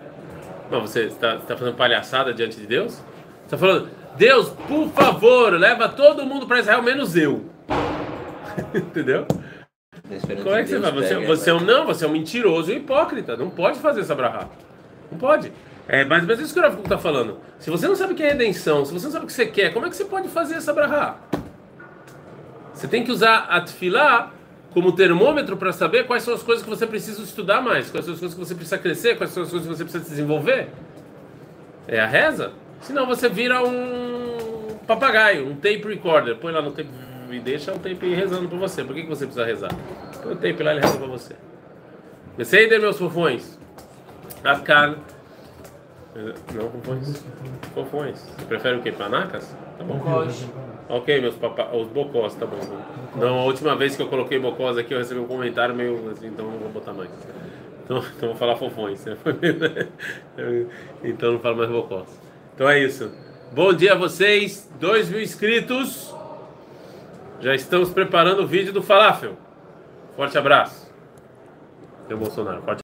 Mas 0.71 0.81
você 0.83 1.05
está 1.05 1.39
tá 1.39 1.57
fazendo 1.57 1.77
palhaçada 1.77 2.35
diante 2.35 2.59
de 2.59 2.67
Deus? 2.67 2.93
Você 2.95 3.03
está 3.47 3.59
falando, 3.59 3.89
Deus, 4.17 4.49
por 4.69 4.89
favor, 4.91 5.53
leva 5.59 5.89
todo 5.89 6.25
mundo 6.25 6.47
para 6.47 6.61
Israel, 6.61 6.83
menos 6.83 7.17
eu. 7.17 7.45
Entendeu? 8.75 9.27
Como 10.43 10.55
é 10.55 10.63
que 10.63 10.69
você 10.69 10.79
vai? 10.79 10.93
Você, 10.93 11.27
você 11.27 11.51
é 11.51 11.55
um 11.55 11.61
não, 11.61 11.87
você 11.87 12.05
é 12.05 12.09
um 12.09 12.13
mentiroso 12.13 12.71
e 12.71 12.77
hipócrita. 12.77 13.37
Não 13.37 13.51
pode 13.51 13.79
fazer 13.79 14.03
essa 14.03 14.15
brahá. 14.15 14.49
Não 15.11 15.19
pode. 15.19 15.53
É, 15.89 16.05
mas, 16.05 16.25
mas 16.25 16.41
isso 16.41 16.53
que 16.55 16.61
o 16.61 16.63
Rav 16.63 16.79
está 16.81 16.99
falando. 16.99 17.39
Se 17.59 17.71
você 17.71 17.87
não 17.87 17.97
sabe 17.97 18.13
o 18.13 18.17
que 18.17 18.23
é 18.23 18.29
redenção, 18.29 18.85
se 18.85 18.93
você 18.93 19.07
não 19.07 19.13
sabe 19.13 19.25
o 19.25 19.27
que 19.27 19.33
você 19.33 19.47
quer, 19.47 19.73
como 19.73 19.87
é 19.87 19.91
que 19.91 19.97
você 19.97 20.05
pode 20.05 20.29
fazer 20.29 20.55
essa 20.55 20.73
brahá? 20.73 21.17
Você 22.73 22.89
tem 22.89 23.05
que 23.05 23.13
usar 23.13 23.47
a 23.51 23.61
tefilá 23.61 24.33
como 24.73 24.93
termômetro 24.93 25.57
para 25.57 25.73
saber 25.73 26.07
quais 26.07 26.23
são 26.23 26.35
as 26.35 26.43
coisas 26.43 26.65
que 26.65 26.71
você 26.71 26.87
precisa 26.87 27.23
estudar 27.23 27.61
mais, 27.61 27.91
quais 27.91 28.05
são 28.05 28.15
as 28.15 28.21
coisas 28.21 28.37
que 28.37 28.45
você 28.45 28.55
precisa 28.55 28.79
crescer, 28.79 29.17
quais 29.17 29.31
são 29.31 29.43
as 29.43 29.51
coisas 29.51 29.69
que 29.69 29.77
você 29.77 29.85
precisa 29.85 30.05
desenvolver. 30.05 30.69
É 31.87 32.01
a 32.01 32.07
reza? 32.07 32.53
Senão 32.85 33.07
você 33.07 33.31
vira 33.31 33.65
um 33.65 34.77
papagaio, 34.87 35.49
um 35.49 35.55
tape 35.55 35.83
recorder. 35.89 36.37
Põe 36.37 36.53
lá 36.53 36.61
no 36.61 36.71
tape 36.71 36.91
e 37.31 37.41
deixa 37.41 37.73
o 37.73 37.79
tape 37.79 38.15
rezando 38.15 38.47
para 38.47 38.59
você. 38.59 38.85
Por 38.85 38.95
que, 38.95 39.03
que 39.03 39.09
você 39.09 39.25
precisa 39.25 39.47
rezar? 39.47 39.71
Põe 40.23 40.35
o 40.35 40.37
tape 40.37 40.63
lá 40.63 40.75
e 40.75 40.77
ele 40.77 40.87
reza 40.87 40.99
para 40.99 41.07
você. 41.07 41.35
Mercedes, 42.37 42.79
meus 42.79 42.99
fofões. 42.99 43.59
Afkan. 44.45 44.97
Não, 46.55 46.71
fofões. 46.71 47.25
Fofões. 47.75 48.19
Você 48.19 48.45
prefere 48.45 48.77
o 48.77 48.83
quê? 48.83 48.93
Panacas? 48.93 49.57
Tá 49.79 49.85
bom. 49.85 50.01
Ok, 50.91 51.21
meus 51.23 51.35
papás, 51.37 51.71
os 51.73 51.89
bocós, 51.89 52.35
tá 52.35 52.45
bom. 52.45 52.59
Não, 53.17 53.41
a 53.41 53.45
última 53.45 53.75
vez 53.75 53.97
que 53.97 54.03
eu 54.03 54.09
coloquei 54.09 54.39
bocós 54.39 54.77
aqui, 54.77 54.93
eu 54.93 54.99
recebi 54.99 55.19
um 55.19 55.27
comentário 55.27 55.75
meio 55.75 56.11
assim, 56.11 56.27
então 56.27 56.45
não 56.45 56.59
vou 56.59 56.69
botar 56.69 56.93
mais. 56.93 57.09
Então, 57.83 58.05
então 58.15 58.29
vou 58.29 58.37
falar 58.37 58.57
fofões. 58.57 59.03
Né? 59.07 59.17
então 61.03 61.33
não 61.33 61.41
falo 61.41 61.57
mais 61.57 61.71
bocós. 61.71 62.24
Então 62.55 62.69
é 62.69 62.79
isso. 62.79 63.11
Bom 63.53 63.73
dia 63.73 63.93
a 63.93 63.97
vocês, 63.97 64.71
2 64.79 65.11
mil 65.11 65.21
inscritos. 65.21 66.15
Já 67.41 67.55
estamos 67.55 67.91
preparando 67.91 68.43
o 68.43 68.47
vídeo 68.47 68.73
do 68.73 68.83
falafel. 68.83 69.37
Forte 70.17 70.39
abraço. 70.39 70.91
Seu 72.07 72.17
Bolsonaro. 72.17 72.63
Forte 72.63 72.83